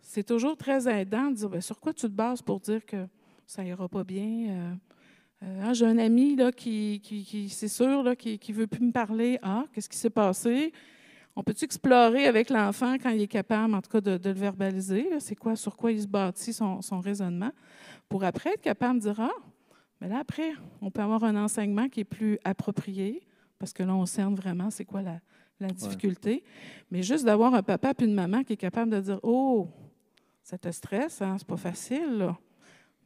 [0.00, 3.06] c'est toujours très aidant de dire ben, sur quoi tu te bases pour dire que
[3.46, 4.50] ça ira pas bien?
[4.50, 4.74] Euh,
[5.42, 8.84] euh, ah, j'ai un ami là, qui, qui, c'est sûr, là, qui ne veut plus
[8.84, 9.38] me parler.
[9.42, 10.72] Ah, qu'est-ce qui s'est passé?
[11.34, 15.08] On peut explorer avec l'enfant quand il est capable, en tout cas, de, le verbaliser?
[15.20, 17.52] C'est quoi, sur quoi il se bâtit son, raisonnement,
[18.08, 19.30] pour après être capable de dire Ah,
[20.00, 23.22] mais là, après, on peut avoir un enseignement qui est plus approprié,
[23.58, 25.20] parce que là, on cerne vraiment c'est quoi la,
[25.72, 26.42] difficulté.
[26.90, 29.68] Mais juste d'avoir un papa et une maman qui est capable de dire Oh,
[30.42, 31.36] ça te stresse, hein?
[31.38, 32.30] c'est pas facile.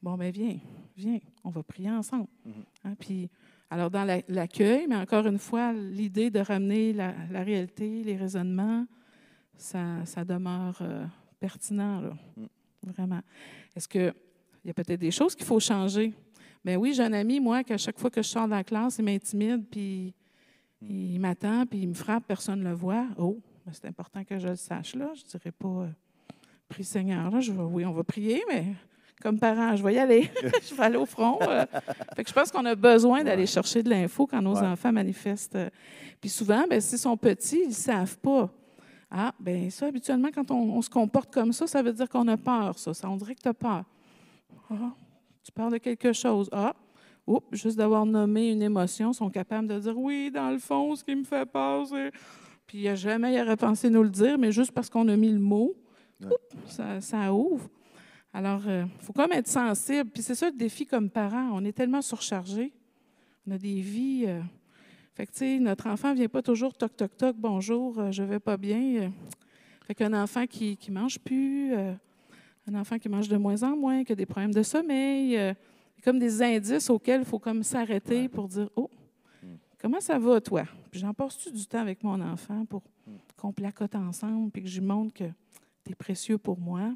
[0.00, 0.58] Bon, ben viens,
[0.96, 2.26] viens, on va prier ensemble.
[2.44, 2.52] Mhm.
[2.84, 3.28] Hein, puis,
[3.70, 8.16] alors, dans la- l'accueil, mais encore une fois, l'idée de ramener la, la réalité, les
[8.16, 8.86] raisonnements,
[9.56, 11.04] ça, ça demeure euh,
[11.40, 12.10] pertinent, là.
[12.36, 12.44] Mm.
[12.86, 13.20] Vraiment.
[13.74, 14.12] Est-ce qu'il
[14.64, 16.12] y a peut-être des choses qu'il faut changer?
[16.64, 18.98] Ben oui, j'ai un ami, moi, qu'à chaque fois que je sors de la classe,
[18.98, 20.12] il m'intimide, puis
[20.82, 20.86] Mm.
[20.90, 23.06] il m'attend, puis il me frappe, personne ne le voit.
[23.16, 25.12] Oh, ben c'est important que je le sache, là.
[25.14, 25.88] Je ne dirais pas, euh,
[26.68, 27.40] prie Seigneur, là.
[27.40, 28.74] Je vais- oui, on va prier, mais
[29.22, 30.30] comme parent, je vais y aller.
[30.68, 31.38] je vais aller au front.
[31.42, 31.64] euh.
[32.16, 33.46] Fait que je pense qu'on a besoin d'aller Ouais.
[33.46, 34.66] chercher de l'info quand nos Ouais.
[34.66, 35.56] enfants manifestent.
[35.56, 35.70] euh.
[36.20, 38.50] Puis souvent, ben, s'ils sont petits, ils ne savent pas.
[39.10, 42.26] Ah, bien ça, habituellement, quand on, on se comporte comme ça, ça veut dire qu'on
[42.28, 42.92] a peur, ça.
[42.94, 43.84] Ça, on dirait que tu as peur.
[44.70, 44.92] Ah,
[45.42, 46.48] tu parles de quelque chose.
[46.52, 46.74] Ah,
[47.26, 50.96] oups, juste d'avoir nommé une émotion, ils sont capables de dire oui, dans le fond,
[50.96, 52.10] ce qui me fait peur, c'est.
[52.66, 55.06] Puis il n'y a jamais, il aurait pensé nous le dire, mais juste parce qu'on
[55.08, 55.74] a mis le mot,
[56.24, 56.32] oups,
[56.66, 57.68] ça, ça ouvre.
[58.34, 60.10] Alors, il faut quand même être sensible.
[60.10, 61.50] Puis c'est ça le défi comme parent.
[61.52, 62.72] On est tellement surchargés.
[63.46, 64.24] On a des vies.
[64.26, 64.42] euh,
[65.14, 68.10] Fait que, tu sais, notre enfant ne vient pas toujours toc, toc, toc, bonjour, euh,
[68.10, 68.80] je vais pas bien.
[69.02, 69.08] euh.
[69.86, 71.94] Fait qu'un enfant qui ne mange plus, euh,
[72.66, 75.54] un enfant qui mange de moins en moins, qui a des problèmes de sommeil, euh,
[76.02, 78.90] comme des indices auxquels il faut comme s'arrêter pour dire Oh,
[79.42, 79.46] Mm.
[79.78, 80.64] comment ça va, toi?
[80.90, 83.10] Puis j'en passe-tu du temps avec mon enfant pour Mm.
[83.36, 85.24] qu'on placote ensemble puis que je lui montre que
[85.84, 86.92] tu es précieux pour moi?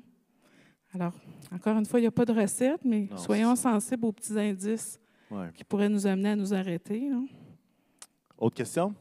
[0.95, 1.12] Alors,
[1.53, 4.39] encore une fois, il n'y a pas de recette, mais Non, soyons sensibles aux petits
[4.39, 4.99] indices
[5.30, 5.51] Ouais.
[5.55, 7.11] qui pourraient nous amener à nous arrêter.
[7.11, 7.20] là.
[8.39, 8.95] Autre question?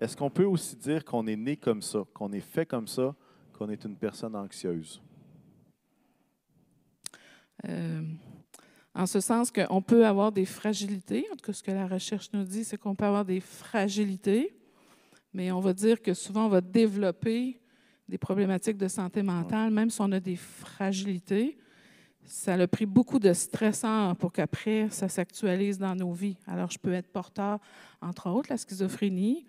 [0.00, 3.14] Est-ce qu'on peut aussi dire qu'on est né comme ça, qu'on est fait comme ça,
[3.52, 5.02] qu'on est une personne anxieuse?
[7.66, 8.02] Euh,
[8.94, 11.26] en ce sens qu'on peut avoir des fragilités.
[11.32, 14.56] En tout cas, ce que la recherche nous dit, c'est qu'on peut avoir des fragilités,
[15.32, 17.60] mais on va dire que souvent, on va développer
[18.08, 21.58] des problématiques de santé mentale, même si on a des fragilités.
[22.24, 26.36] Ça a pris beaucoup de stresseurs pour qu'après, ça s'actualise dans nos vies.
[26.46, 27.58] Alors, je peux être porteur,
[28.00, 29.46] entre autres, la schizophrénie.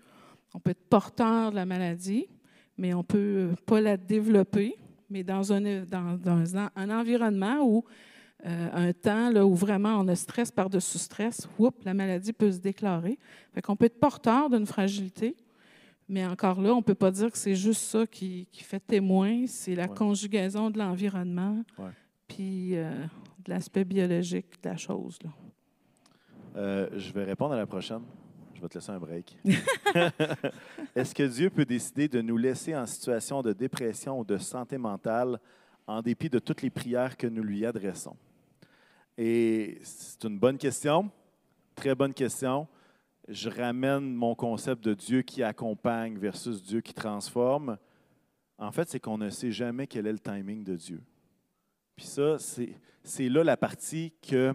[0.53, 2.27] On peut être porteur de la maladie,
[2.77, 4.75] mais on ne peut pas la développer.
[5.09, 7.85] Mais dans un, dans, dans un, un environnement où
[8.45, 12.51] euh, un temps là, où vraiment on a stress par-dessus stress, whoop, la maladie peut
[12.51, 13.17] se déclarer.
[13.53, 15.35] Fait qu'on peut être porteur d'une fragilité,
[16.07, 18.79] mais encore là, on ne peut pas dire que c'est juste ça qui, qui fait
[18.79, 19.95] témoin, c'est la Ouais.
[19.95, 21.89] conjugaison de l'environnement, Ouais.
[22.27, 22.91] puis euh,
[23.43, 25.17] de l'aspect biologique de la chose.
[25.23, 25.29] Là.
[26.57, 28.01] Euh, je vais répondre à la prochaine.
[28.53, 29.37] Je vais te laisser un break.
[30.95, 34.77] Est-ce que Dieu peut décider de nous laisser en situation de dépression ou de santé
[34.77, 35.39] mentale
[35.87, 38.15] en dépit de toutes les prières que nous lui adressons?
[39.17, 41.09] Et c'est une bonne question,
[41.75, 42.67] très bonne question.
[43.27, 47.77] Je ramène mon concept de Dieu qui accompagne versus Dieu qui transforme.
[48.57, 51.01] En fait, c'est qu'on ne sait jamais quel est le timing de Dieu.
[51.95, 54.53] Puis ça, c'est là la partie que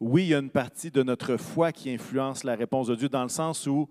[0.00, 3.08] oui, il y a une partie de notre foi qui influence la réponse de Dieu
[3.08, 3.88] dans le sens où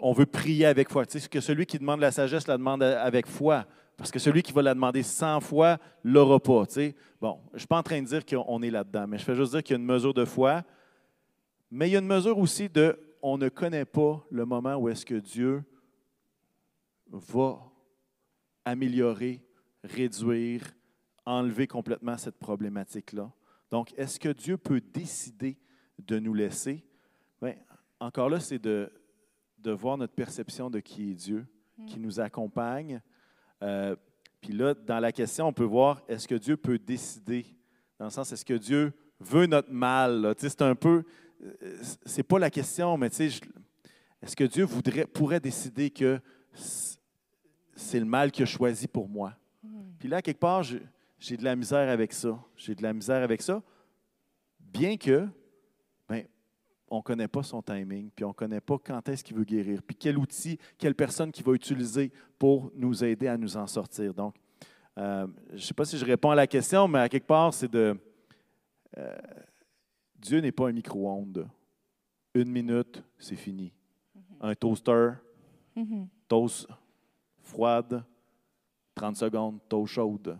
[0.00, 1.06] on veut prier avec foi.
[1.06, 3.66] Tu sais, que celui qui demande la sagesse la demande avec foi.
[3.96, 6.66] Parce que celui qui va la demander 100 fois l'aura pas.
[6.66, 6.94] tu sais.
[7.20, 9.36] Bon, je ne suis pas en train de dire qu'on est là-dedans, mais je fais
[9.36, 10.64] juste dire qu'il y a une mesure de foi.
[11.76, 14.88] Mais il y a une mesure aussi de on ne connaît pas le moment où
[14.88, 15.64] est-ce que Dieu
[17.10, 17.68] va
[18.64, 19.44] améliorer,
[19.82, 20.72] réduire,
[21.26, 23.28] enlever complètement cette problématique-là.
[23.72, 25.58] Donc, est-ce que Dieu peut décider
[25.98, 26.84] de nous laisser?
[27.42, 27.56] Bien,
[27.98, 28.88] encore là, c'est de,
[29.58, 31.44] de voir notre perception de qui est Dieu,
[31.88, 33.02] qui nous accompagne.
[33.62, 33.96] Euh,
[34.40, 37.44] puis là, dans la question, on peut voir, est-ce que Dieu peut décider?
[37.98, 40.20] Dans le sens, est-ce que Dieu veut notre mal?
[40.20, 40.36] là?
[40.36, 41.02] Tu sais, C'est un peu,
[42.04, 43.40] c'est pas la question, mais tu sais,
[44.22, 46.20] est-ce que Dieu voudrait, pourrait décider que
[47.74, 49.34] c'est le mal qu'il a choisi pour moi?
[49.98, 52.38] Puis là, quelque part, j'ai de la misère avec ça.
[52.56, 53.62] J'ai de la misère avec ça.
[54.60, 55.28] Bien que,
[56.08, 56.24] ben,
[56.88, 59.44] on ne connaît pas son timing, puis on ne connaît pas quand est-ce qu'il veut
[59.44, 63.66] guérir, puis quel outil, quelle personne qu'il va utiliser pour nous aider à nous en
[63.66, 64.12] sortir.
[64.14, 64.34] Donc,
[64.98, 67.52] euh, je ne sais pas si je réponds à la question, mais à quelque part,
[67.52, 67.98] c'est de.
[68.98, 69.16] euh,
[70.24, 71.46] Dieu n'est pas un micro-ondes.
[72.32, 73.72] Une minute, c'est fini.
[74.40, 75.12] Un toaster,
[75.76, 76.08] Mhm.
[76.28, 76.66] toast
[77.42, 78.02] froide,
[78.94, 80.38] 30 secondes, toast chaude.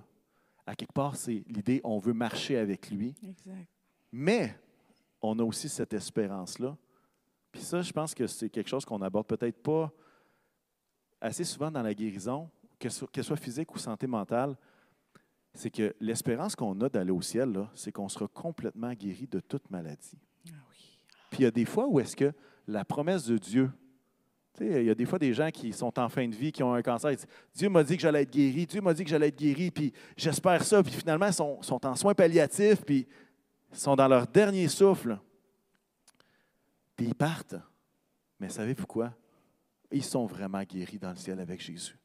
[0.66, 3.68] À quelque part, c'est l'idée, on veut marcher avec lui, Exact.
[4.10, 4.58] mais
[5.20, 6.76] on a aussi cette espérance-là.
[7.52, 9.92] Puis ça, je pense que c'est quelque chose qu'on n'aborde peut-être pas
[11.20, 12.90] assez souvent dans la guérison, qu'elle
[13.24, 14.56] soit physique ou santé mentale.
[15.54, 19.70] C'est que l'espérance qu'on a d'aller au ciel, c'est qu'on sera complètement guéri de toute
[19.70, 20.18] maladie.
[20.48, 20.98] Ah oui.
[21.30, 22.32] Puis il y a des fois où est-ce que
[22.66, 23.70] la promesse de Dieu
[24.54, 26.50] Tu sais, il y a des fois des gens qui sont en fin de vie,
[26.50, 28.92] qui ont un cancer, ils disent Dieu m'a dit que j'allais être guéri, Dieu m'a
[28.94, 32.14] dit que j'allais être guéri, puis j'espère ça, puis finalement, ils sont, sont en soins
[32.14, 33.06] palliatifs, puis
[33.72, 35.18] ils sont dans leur dernier souffle.
[36.96, 37.56] Puis ils partent.
[38.40, 39.14] Mais savez-vous quoi?
[39.90, 41.96] Ils sont vraiment guéris dans le ciel avec Jésus.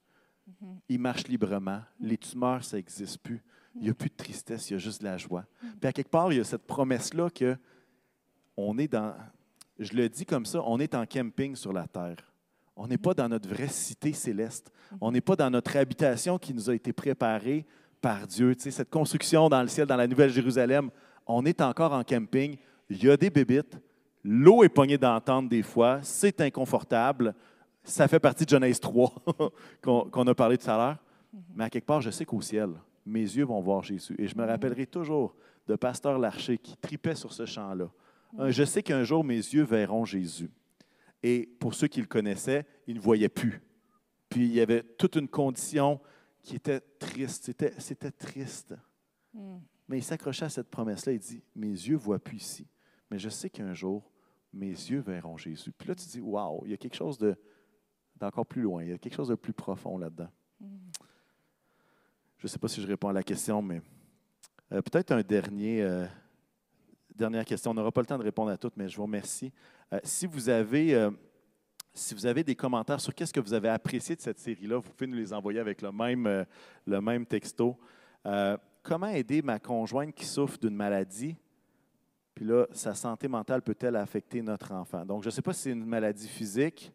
[0.88, 1.82] Ils marchent librement.
[2.00, 3.44] Les tumeurs, ça n'existe plus.
[3.76, 5.46] Il n'y a plus de tristesse, il y a juste de la joie.
[5.80, 7.56] Puis à quelque part, il y a cette promesse-là que
[8.58, 9.16] on est dans,
[9.78, 12.18] je le dis comme ça, on est en camping sur la terre.
[12.76, 14.72] On n'est pas dans notre vraie cité céleste.
[15.02, 17.66] On n'est pas dans notre habitation qui nous a été préparée
[18.02, 18.56] par Dieu.
[18.56, 20.90] Tu sais, cette construction dans le ciel, dans la Nouvelle Jérusalem,
[21.28, 22.58] on est encore en camping.
[22.90, 23.78] Il y a des bébites.
[24.24, 26.00] L'eau est pognée d'entendre des fois.
[26.04, 27.36] C'est inconfortable.
[27.84, 29.14] Ça fait partie de Genèse 3
[29.82, 30.98] qu'on a parlé tout à l'heure.
[31.54, 32.72] Mais à quelque part, je sais qu'au ciel,
[33.06, 34.16] mes yeux vont voir Jésus.
[34.18, 35.36] Et je me rappellerai toujours
[35.68, 37.90] de Pasteur Larcher qui tripait sur ce chant-là.
[38.50, 40.50] Je sais qu'un jour, mes yeux verront Jésus.
[41.24, 43.62] Et pour ceux qui le connaissaient, ils ne voyaient plus.
[44.30, 46.00] Puis il y avait toute une condition
[46.42, 47.52] qui était triste.
[47.80, 48.76] C'était, triste.
[49.88, 51.14] Mais il s'accrochait à cette promesse-là.
[51.14, 52.68] Il dit Mes yeux voient plus ici.
[53.10, 54.12] Mais je sais qu'un jour,
[54.54, 55.72] mes yeux verront Jésus.
[55.72, 57.36] Puis là, tu dis Waouh, il y a quelque chose de,
[58.20, 58.84] d'encore plus loin.
[58.84, 60.30] Il y a quelque chose de plus profond là-dedans.
[62.38, 63.82] Je ne sais pas si je réponds à la question, mais
[64.72, 65.82] euh, peut-être un dernier.
[65.82, 66.06] euh,
[67.16, 67.72] dernière question.
[67.72, 69.52] On n'aura pas le temps de répondre à toutes, mais je vous remercie.
[69.92, 71.10] Euh, si, vous avez,
[71.94, 74.90] si vous avez des commentaires sur qu'est-ce que vous avez apprécié de cette série-là, vous
[74.90, 76.46] pouvez nous les envoyer avec le même,
[76.86, 77.78] le même texto.
[78.82, 81.36] Comment aider ma conjointe qui souffre d'une maladie?
[82.34, 85.06] Puis là, sa santé mentale peut-elle affecter notre enfant?
[85.06, 86.94] Donc, je ne sais pas si c'est une maladie physique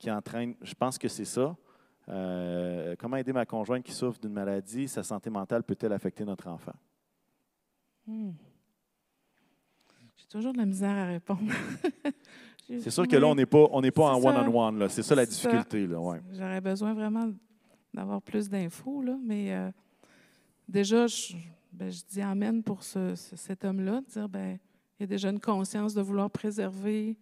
[0.00, 1.54] qui entraîne, je pense que c'est ça.
[2.08, 4.88] Euh, comment aider ma conjointe qui souffre d'une maladie?
[4.88, 6.72] Sa santé mentale peut-elle affecter notre enfant?
[8.06, 8.30] Hmm.
[10.16, 11.42] J'ai toujours de la misère à répondre.
[12.66, 14.88] C'est sûr que là, on n'est pas, on pas en one-on-one.
[14.88, 15.86] C'est ça la difficulté.
[15.86, 16.20] Ouais.
[16.32, 17.28] J'aurais besoin vraiment
[17.92, 19.70] d'avoir plus d'infos, mais euh,
[20.68, 21.34] déjà, je,
[21.72, 24.56] ben, je dis Amen pour ce- ce- cet homme-là, de dire, ben,
[24.98, 27.18] il y a déjà une conscience de vouloir préserver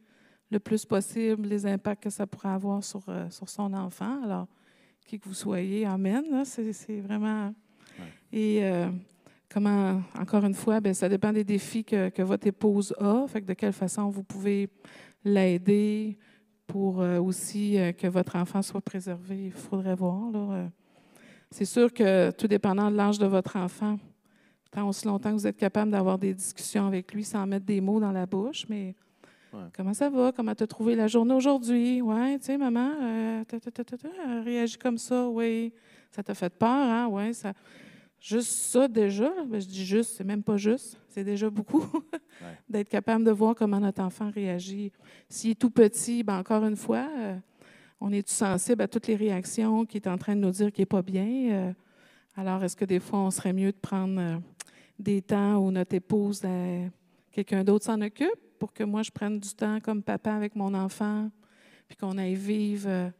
[0.50, 4.22] le plus possible les impacts que ça pourrait avoir sur, euh, sur son enfant.
[4.24, 4.46] Alors,
[5.06, 7.54] qui que vous soyez, Amen, c'est vraiment...
[8.32, 8.90] Et euh,
[9.50, 13.40] comment, encore une fois, ben, ça dépend des défis que, que votre épouse a, fait
[13.40, 14.68] que de quelle façon vous pouvez
[15.24, 16.18] l'aider,
[16.68, 19.46] pour euh, aussi euh, que votre enfant soit préservé.
[19.46, 20.30] Il faudrait voir.
[20.30, 20.68] là.
[21.50, 23.98] C'est sûr que tout dépendant de l'âge de votre enfant,
[24.70, 27.80] tant aussi longtemps que vous êtes capable d'avoir des discussions avec lui sans mettre des
[27.80, 28.94] mots dans la bouche, mais
[29.52, 29.60] Ouais.
[29.74, 30.32] comment ça va?
[30.32, 32.02] Comment tu as trouvé la journée aujourd'hui?
[32.02, 35.72] Oui, tu sais, maman, euh, elle réagit comme ça, oui.
[36.10, 37.08] Ça t'a fait peur, hein?
[37.10, 37.52] Oui, ça.
[38.20, 41.84] Juste ça, déjà, ben, je dis juste, c'est même pas juste, c'est déjà beaucoup
[42.68, 44.90] d'être capable de voir comment notre enfant réagit.
[45.28, 47.36] S'il est tout petit, ben encore une fois, euh,
[48.00, 50.82] on est sensible à toutes les réactions qui est en train de nous dire qu'il
[50.82, 51.26] n'est pas bien.
[51.52, 51.72] euh,
[52.36, 54.36] alors, est-ce que des fois, on serait mieux de prendre euh,
[54.98, 56.42] des temps où notre épouse,
[57.30, 58.47] quelqu'un d'autre s'en occupe?
[58.58, 61.30] Pour que moi, je prenne du temps comme papa avec mon enfant,
[61.86, 63.10] puis qu'on aille vivre euh,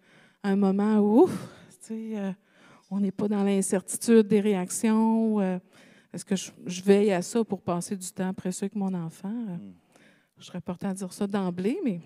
[0.43, 1.49] un moment où, ouf,
[1.80, 2.32] tu sais, euh,
[2.91, 5.41] on n'est pas dans l'incertitude des réactions.
[5.41, 5.59] euh,
[6.12, 9.32] est-ce que je, je veille à ça pour passer du temps précieux avec mon enfant?
[9.49, 9.72] Euh, Mm.
[10.41, 12.01] Je serais portée à dire ça d'emblée, mais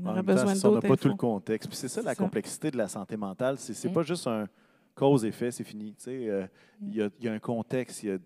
[0.00, 1.68] on aurait besoin c'est ça, on n'a d'autres pas tout le contexte.
[1.68, 2.22] Puis c'est ça la ça.
[2.22, 3.56] complexité de la santé mentale.
[3.58, 4.46] C'est n'est pas juste un
[4.94, 5.92] cause-effet, c'est fini.
[5.98, 6.46] Tu sais, euh,
[6.80, 8.18] Il y, a, il y a un contexte, il y a,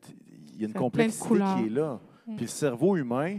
[0.52, 1.98] il y a une de complexité qui est là.
[2.26, 2.36] Mm.
[2.36, 3.38] Puis le cerveau humain,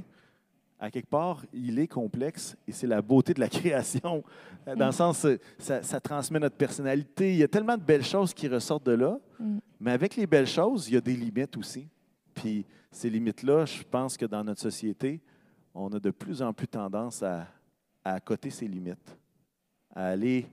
[0.79, 4.23] à quelque part, il est complexe et c'est la beauté de la création.
[4.67, 4.93] Euh, Dans le Mm.
[4.93, 7.31] sens, euh, ça, ça transmet notre personnalité.
[7.33, 9.19] Il y a tellement de belles choses qui ressortent de là.
[9.39, 9.57] Mm.
[9.81, 11.87] Mais avec les belles choses, il y a des limites aussi.
[12.33, 15.21] Puis ces limites-là, je pense que dans notre société,
[15.73, 17.45] on a de plus en plus tendance à,
[18.03, 19.17] à accoter ces limites,
[19.93, 20.45] à aller.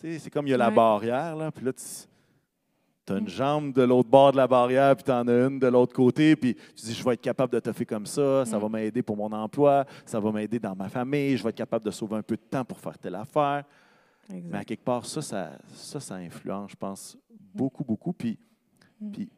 [0.00, 1.82] Tu sais, c'est comme il y a la barrière, là, puis là, tu
[3.12, 3.28] as une Mm.
[3.28, 6.34] jambe de l'autre bord de la barrière, puis tu en as une de l'autre côté,
[6.36, 8.62] puis tu dis, je vais être capable de toffer comme ça, ça Mm.
[8.62, 11.84] va m'aider pour mon emploi, ça va m'aider dans ma famille, je vais être capable
[11.84, 13.64] de sauver un peu de temps pour faire telle affaire.
[14.30, 17.18] Mais à quelque part, ça, ça, ça, ça influence, je pense,
[17.54, 18.12] beaucoup, beaucoup.
[18.14, 18.38] Puis,
[19.00, 19.10] Mm.
[19.10, 19.28] puis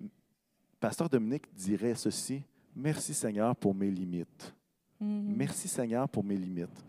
[0.78, 2.42] Pasteur Dominique dirait ceci
[2.78, 4.54] Merci Seigneur pour mes limites.
[5.00, 5.34] Mhm.
[5.34, 6.84] Merci Seigneur pour mes limites.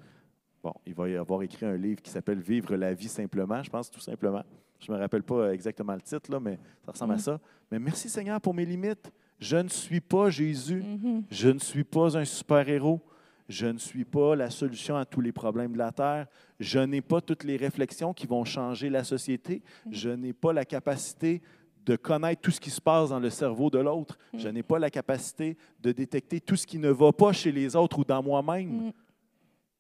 [0.62, 3.70] Bon, il va y avoir écrit un livre qui s'appelle Vivre la vie simplement, je
[3.70, 4.44] pense tout simplement.
[4.80, 7.20] Je ne me rappelle pas exactement le titre, là, mais ça ressemble à Mm.
[7.20, 7.40] ça.
[7.72, 9.12] Mais merci Seigneur pour mes limites.
[9.40, 10.82] Je ne suis pas Jésus.
[10.84, 11.24] Mhm.
[11.30, 13.02] Je ne suis pas un super-héros.
[13.50, 16.28] Je ne suis pas la solution à tous les problèmes de la Terre.
[16.60, 19.62] Je n'ai pas toutes les réflexions qui vont changer la société.
[19.86, 19.90] Mm.
[19.94, 21.42] Je n'ai pas la capacité
[21.86, 24.18] de connaître tout ce qui se passe dans le cerveau de l'autre.
[24.34, 24.40] Mm.
[24.40, 27.76] Je n'ai pas la capacité de détecter tout ce qui ne va pas chez les
[27.76, 28.92] autres ou dans moi-même.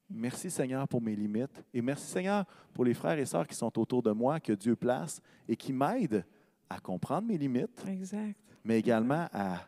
[0.09, 0.19] Mm.
[0.19, 1.63] Merci Seigneur pour mes limites.
[1.73, 4.75] Et merci Seigneur pour les frères et sœurs qui sont autour de moi, que Dieu
[4.75, 6.25] place et qui m'aident
[6.69, 8.35] à comprendre mes limites, Exact.
[8.63, 9.61] mais également à,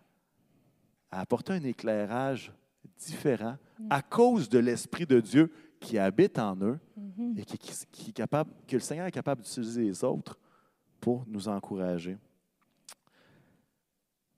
[1.11, 2.51] à apporter un éclairage
[2.97, 3.57] différent
[3.89, 7.35] à cause de l'Esprit de Dieu qui habite en eux Mhm.
[7.37, 10.37] et qui, qui- qui est capable, que le Seigneur est capable d'utiliser les autres
[10.99, 12.17] pour nous encourager.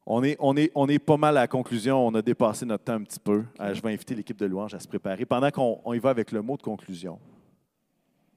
[0.06, 2.08] On est, on, est, on est pas mal à la conclusion.
[2.08, 3.44] On a dépassé notre temps un petit peu.
[3.60, 5.26] Euh, je vais inviter l'équipe de louange à se préparer.
[5.26, 7.20] Pendant qu'on on y va avec le mot de conclusion,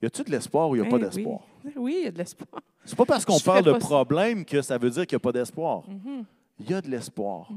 [0.03, 1.41] y a-t-il de l'espoir ou il n'y a pas Eh d'espoir?
[1.65, 1.73] Oui.
[1.77, 2.62] oui, il y a de l'espoir.
[2.85, 5.25] C'est pas parce qu'on parle de pas problème que ça veut dire qu'il n'y a
[5.25, 5.85] pas d'espoir.
[6.61, 7.49] Il y a de l'espoir.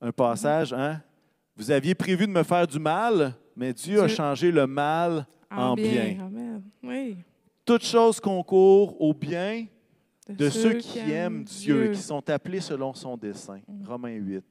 [0.00, 1.00] Un passage, hein?
[1.56, 5.74] Vous aviez prévu de me faire du mal, mais Dieu a changé le mal en
[5.74, 6.16] bien.
[6.20, 6.62] Amen.
[6.82, 7.16] Oui.
[7.64, 9.66] Toutes choses concourent au bien
[10.28, 13.60] de ceux qui aiment Dieu, et qui sont appelés selon son dessein.
[13.86, 14.44] Romains 8.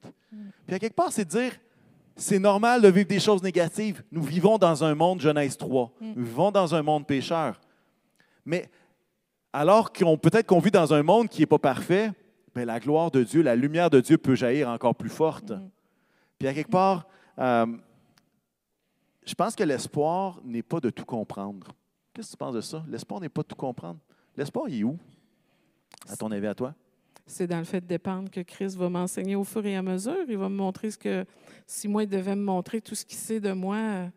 [0.65, 1.53] Puis à quelque part, c'est de dire,
[2.15, 4.03] c'est normal de vivre des choses négatives.
[4.11, 5.91] Nous vivons dans un monde Genèse 3.
[5.99, 7.59] Nous vivons dans un monde pécheur.
[8.45, 8.69] Mais
[9.51, 12.11] alors qu'on peut-être qu'on vit dans un monde qui n'est pas parfait,
[12.53, 15.53] ben, la gloire de Dieu, la lumière de Dieu peut jaillir encore plus forte.
[16.37, 17.07] Puis à quelque part,
[17.39, 17.65] euh,
[19.25, 21.67] je pense que l'espoir n'est pas de tout comprendre.
[22.13, 22.83] Qu'est-ce que tu penses de ça?
[22.87, 23.99] L'espoir n'est pas de tout comprendre.
[24.35, 24.99] L'espoir, il est où?
[26.09, 26.73] À ton avis, à toi?
[27.25, 30.25] C'est dans le fait de dépendre que Christ va m'enseigner au fur et à mesure.
[30.27, 31.25] Il va me montrer ce que,
[31.65, 34.07] si moi, il devait me montrer tout ce qu'il sait de moi, euh,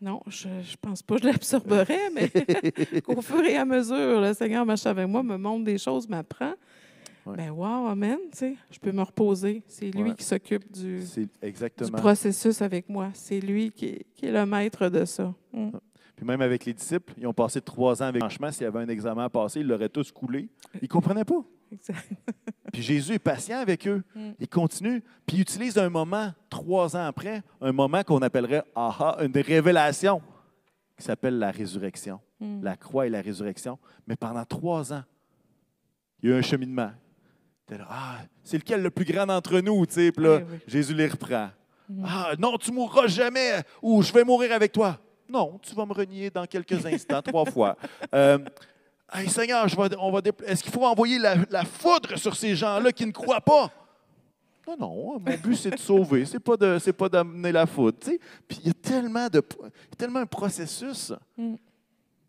[0.00, 4.34] non, je ne pense pas que je l'absorberais, mais qu'au fur et à mesure, le
[4.34, 6.52] Seigneur marche avec moi, me montre des choses, m'apprend.
[7.24, 7.36] Ouais.
[7.36, 9.62] Ben wow, amen, tu sais, je peux me reposer.
[9.66, 10.14] C'est lui Ouais.
[10.14, 11.02] qui s'occupe du,
[11.92, 13.10] processus avec moi.
[13.14, 15.34] C'est lui qui est, qui est le maître de ça.
[15.52, 15.70] Mm.
[16.16, 18.80] Puis même avec les disciples, ils ont passé trois ans avec franchement, s'il y avait
[18.80, 20.48] un examen à passer, ils l'auraient tous coulé.
[20.74, 21.44] Ils ne comprenaient pas.
[22.72, 24.02] Puis Jésus est patient avec eux.
[24.14, 24.30] Mm.
[24.40, 25.02] Il continue.
[25.26, 30.22] Puis il utilise un moment, trois ans après, un moment qu'on appellerait aha, une révélation,
[30.96, 32.20] qui s'appelle la résurrection.
[32.40, 32.62] Mm.
[32.62, 33.78] La croix et la résurrection.
[34.06, 35.02] Mais pendant trois ans,
[36.22, 36.92] il y a eu un cheminement.
[37.88, 39.84] Ah, c'est lequel le plus grand d'entre nous?
[39.84, 40.58] Puis là, Oui, oui.
[40.66, 41.50] Jésus les reprend.
[42.04, 44.98] Ah, non, tu mourras jamais, ou je vais mourir avec toi.
[45.28, 47.76] Non, tu vas me renier dans quelques instants, trois fois.
[48.14, 48.38] Euh,
[49.12, 52.34] Hey, Seigneur, je vais- on va dépl- est-ce qu'il faut envoyer la, la foudre sur
[52.34, 53.70] ces gens-là qui ne croient pas?
[54.66, 57.98] Non, non, mon but, c'est de sauver, c'est pas de, c'est pas d'amener la foudre.
[58.00, 58.20] tu sais.
[58.48, 61.12] Puis il y a tellement, de, il y a tellement un processus.
[61.36, 61.54] Mm.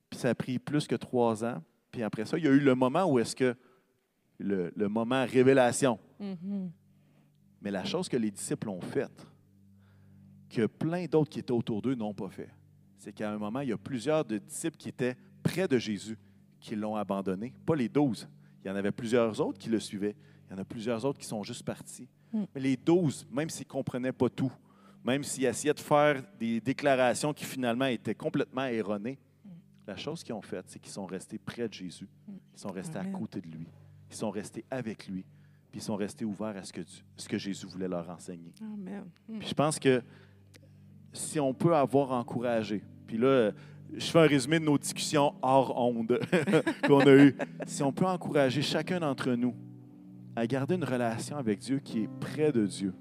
[0.07, 1.63] Puis ça a pris plus que trois ans.
[1.91, 3.55] Puis après ça, il y a eu le moment où est-ce que
[4.37, 5.97] le, le moment révélation.
[6.19, 6.69] Mhm.
[7.63, 9.25] Mais la chose que les disciples ont faite,
[10.47, 12.49] que plein d'autres qui étaient autour d'eux n'ont pas fait,
[12.97, 16.17] c'est qu'à un moment, il y a plusieurs de disciples qui étaient près de Jésus
[16.59, 17.53] qui l'ont abandonné.
[17.65, 18.27] Pas les douze.
[18.63, 20.15] Il y en avait plusieurs autres qui le suivaient.
[20.49, 22.07] Il y en a plusieurs autres qui sont juste partis.
[22.33, 22.43] Mm.
[22.55, 24.51] Mais les douze, même s'ils ne comprenaient pas tout,
[25.03, 29.19] même s'ils essayaient de faire des déclarations qui finalement étaient complètement erronées,
[29.85, 32.09] la chose qu'ils ont faite, c'est qu'ils sont restés près de Jésus.
[32.27, 33.15] Ils sont restés Amen.
[33.15, 33.67] à côté de lui.
[34.09, 35.23] Ils sont restés avec lui.
[35.71, 38.53] Puis ils sont restés ouverts à ce que, Dieu- ce que Jésus voulait leur enseigner.
[38.61, 39.05] Amen.
[39.29, 39.39] Mm.
[39.39, 40.01] Puis je pense que
[41.13, 43.51] si on peut avoir encouragé, puis là,
[43.95, 46.19] je fais un résumé de nos discussions hors onde
[46.87, 47.35] qu'on a eues.
[47.65, 49.55] Si on peut encourager chacun d'entre nous
[50.35, 52.93] à garder une relation avec Dieu qui est près de Dieu,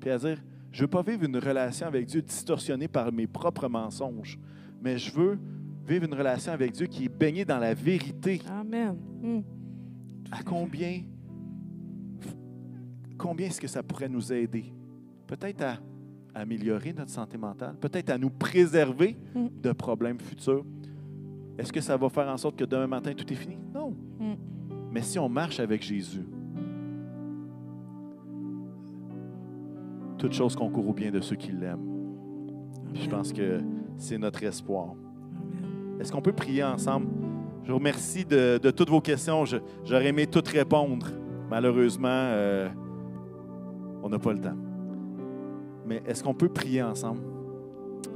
[0.00, 3.26] puis à dire, je ne veux pas vivre une relation avec Dieu distorsionnée par mes
[3.26, 4.38] propres mensonges,
[4.82, 5.38] mais je veux
[5.86, 8.42] vivre une relation avec Dieu qui est baignée dans la vérité.
[8.48, 8.96] Amen.
[9.22, 9.40] Mm.
[10.30, 11.02] À combien,
[13.16, 14.72] combien est-ce que ça pourrait nous aider?
[15.26, 15.78] Peut-être à
[16.40, 19.46] améliorer notre santé mentale, peut-être à nous préserver Mm.
[19.62, 20.64] de problèmes futurs.
[21.58, 23.56] Est-ce que ça va faire en sorte que demain matin tout est fini?
[23.74, 23.90] Non.
[24.18, 24.34] Mm.
[24.92, 26.24] Mais si on marche avec Jésus,
[30.18, 31.86] toute chose concourt au bien de ceux qui l'aiment.
[32.94, 33.60] Je pense que
[33.96, 34.94] c'est notre espoir.
[36.00, 37.08] Est-ce qu'on peut prier ensemble?
[37.64, 39.44] Je vous remercie de, de toutes vos questions.
[39.84, 41.06] J'aurais aimé toutes répondre.
[41.50, 42.68] Malheureusement, euh,
[44.02, 44.56] on n'a pas le temps.
[45.88, 47.22] Mais est-ce qu'on peut prier ensemble?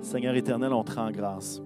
[0.02, 1.62] Seigneur éternel, on te rend grâce.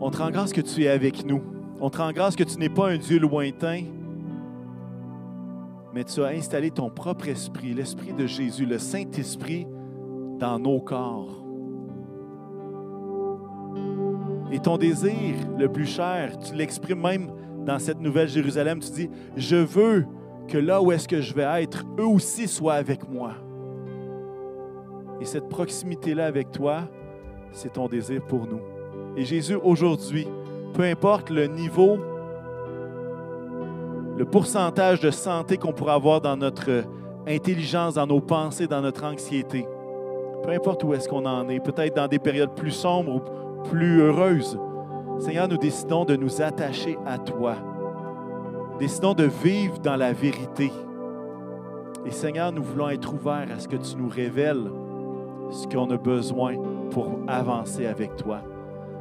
[0.00, 1.42] On te rend grâce que tu es avec nous.
[1.78, 3.82] On te rend grâce que tu n'es pas un Dieu lointain,
[5.92, 9.66] mais tu as installé ton propre esprit, l'esprit de Jésus, le Saint-Esprit,
[10.38, 11.44] dans nos corps.
[14.52, 17.30] Et ton désir le plus cher, tu l'exprimes même
[17.66, 18.80] dans cette nouvelle Jérusalem.
[18.80, 20.06] Tu dis, je veux
[20.48, 23.34] que là où est-ce que je vais être, eux aussi soient avec moi.
[25.20, 26.82] Et cette proximité-là avec toi,
[27.52, 28.60] c'est ton désir pour nous.
[29.16, 30.26] Et Jésus, aujourd'hui,
[30.74, 31.98] peu importe le niveau,
[34.16, 36.84] le pourcentage de santé qu'on pourra avoir dans notre
[37.26, 39.66] intelligence, dans nos pensées, dans notre anxiété,
[40.42, 44.00] peu importe où est-ce qu'on en est, peut-être dans des périodes plus sombres ou plus
[44.00, 44.58] heureuses,
[45.18, 47.56] Seigneur, nous décidons de nous attacher à toi.
[48.78, 50.72] Décidons de vivre dans la vérité.
[52.06, 54.70] Et Seigneur, nous voulons être ouverts à ce que tu nous révèles
[55.50, 56.54] ce qu'on a besoin
[56.90, 58.40] pour avancer avec toi.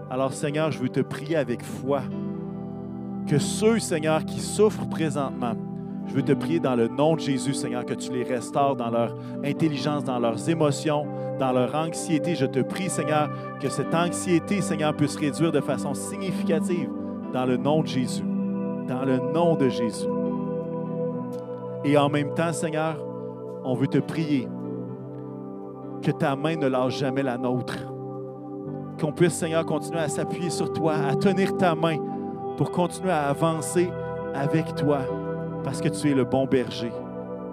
[0.10, 2.02] Alors Seigneur, je veux te prier avec foi
[3.28, 5.54] que ceux, Seigneur, qui souffrent présentement,
[6.10, 8.90] je veux te prier dans le nom de Jésus, Seigneur, que tu les restaures dans
[8.90, 11.06] leur intelligence, dans leurs émotions,
[11.38, 12.34] dans leur anxiété.
[12.34, 13.30] Je te prie, Seigneur,
[13.60, 16.90] que cette anxiété, Seigneur, puisse réduire de façon significative
[17.32, 18.24] dans le nom de Jésus.
[18.88, 20.08] Dans le nom de Jésus.
[21.86, 22.98] Et en même temps, Seigneur,
[23.64, 24.48] on veut te prier
[26.02, 27.78] que ta main ne lâche jamais la nôtre.
[29.00, 31.98] Qu'on puisse, Seigneur, continuer à s'appuyer sur toi, à tenir ta main
[32.58, 33.90] pour continuer à avancer
[34.34, 35.00] avec toi,
[35.64, 36.92] parce que tu es le bon berger.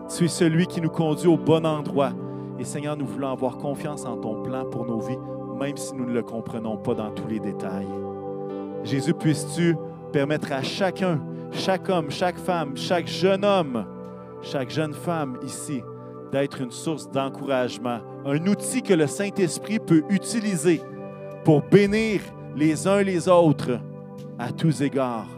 [0.09, 2.11] Tu es celui qui nous conduit au bon endroit.
[2.59, 5.19] Et Seigneur, nous voulons avoir confiance en ton plan pour nos vies,
[5.59, 7.89] même si nous ne le comprenons pas dans tous les détails.
[8.85, 9.77] Jésus, puisses-tu
[10.13, 11.21] permettre à chacun,
[11.53, 13.85] chaque homme, chaque femme, chaque jeune homme,
[14.43, 15.83] chaque jeune femme ici,
[16.33, 20.81] d'être une source d'encouragement, un outil que le Saint-Esprit peut utiliser
[21.45, 22.21] pour bénir
[22.57, 23.79] les uns les autres
[24.39, 25.29] à tous égards.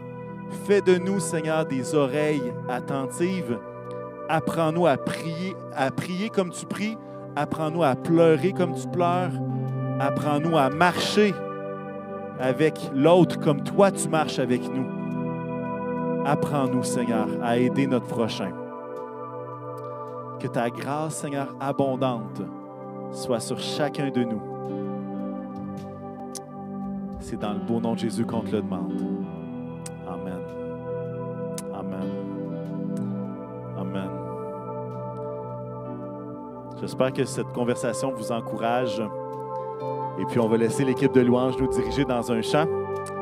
[0.65, 3.59] Fais de nous, Seigneur, des oreilles attentives.
[4.27, 6.97] Apprends-nous à prier, à prier comme tu pries.
[7.35, 9.31] Apprends-nous à pleurer comme tu pleures.
[9.99, 11.33] Apprends-nous à marcher
[12.39, 14.85] avec l'autre comme toi tu marches avec nous.
[16.25, 18.51] Apprends-nous, Seigneur, à aider notre prochain.
[20.39, 22.41] Que ta grâce, Seigneur, abondante
[23.11, 24.41] soit sur chacun de nous.
[27.19, 28.93] C'est dans le beau nom de Jésus qu'on te le demande.
[30.07, 30.39] Amen.
[31.73, 32.09] Amen.
[33.77, 34.09] Amen.
[36.79, 39.03] J'espère que cette conversation vous encourage.
[40.19, 42.65] Et puis, on va laisser l'équipe de louanges nous diriger dans un chant.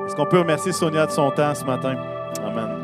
[0.06, 1.96] Est-ce qu'on peut remercier Sonia de son temps ce matin?
[2.44, 2.77] Amen.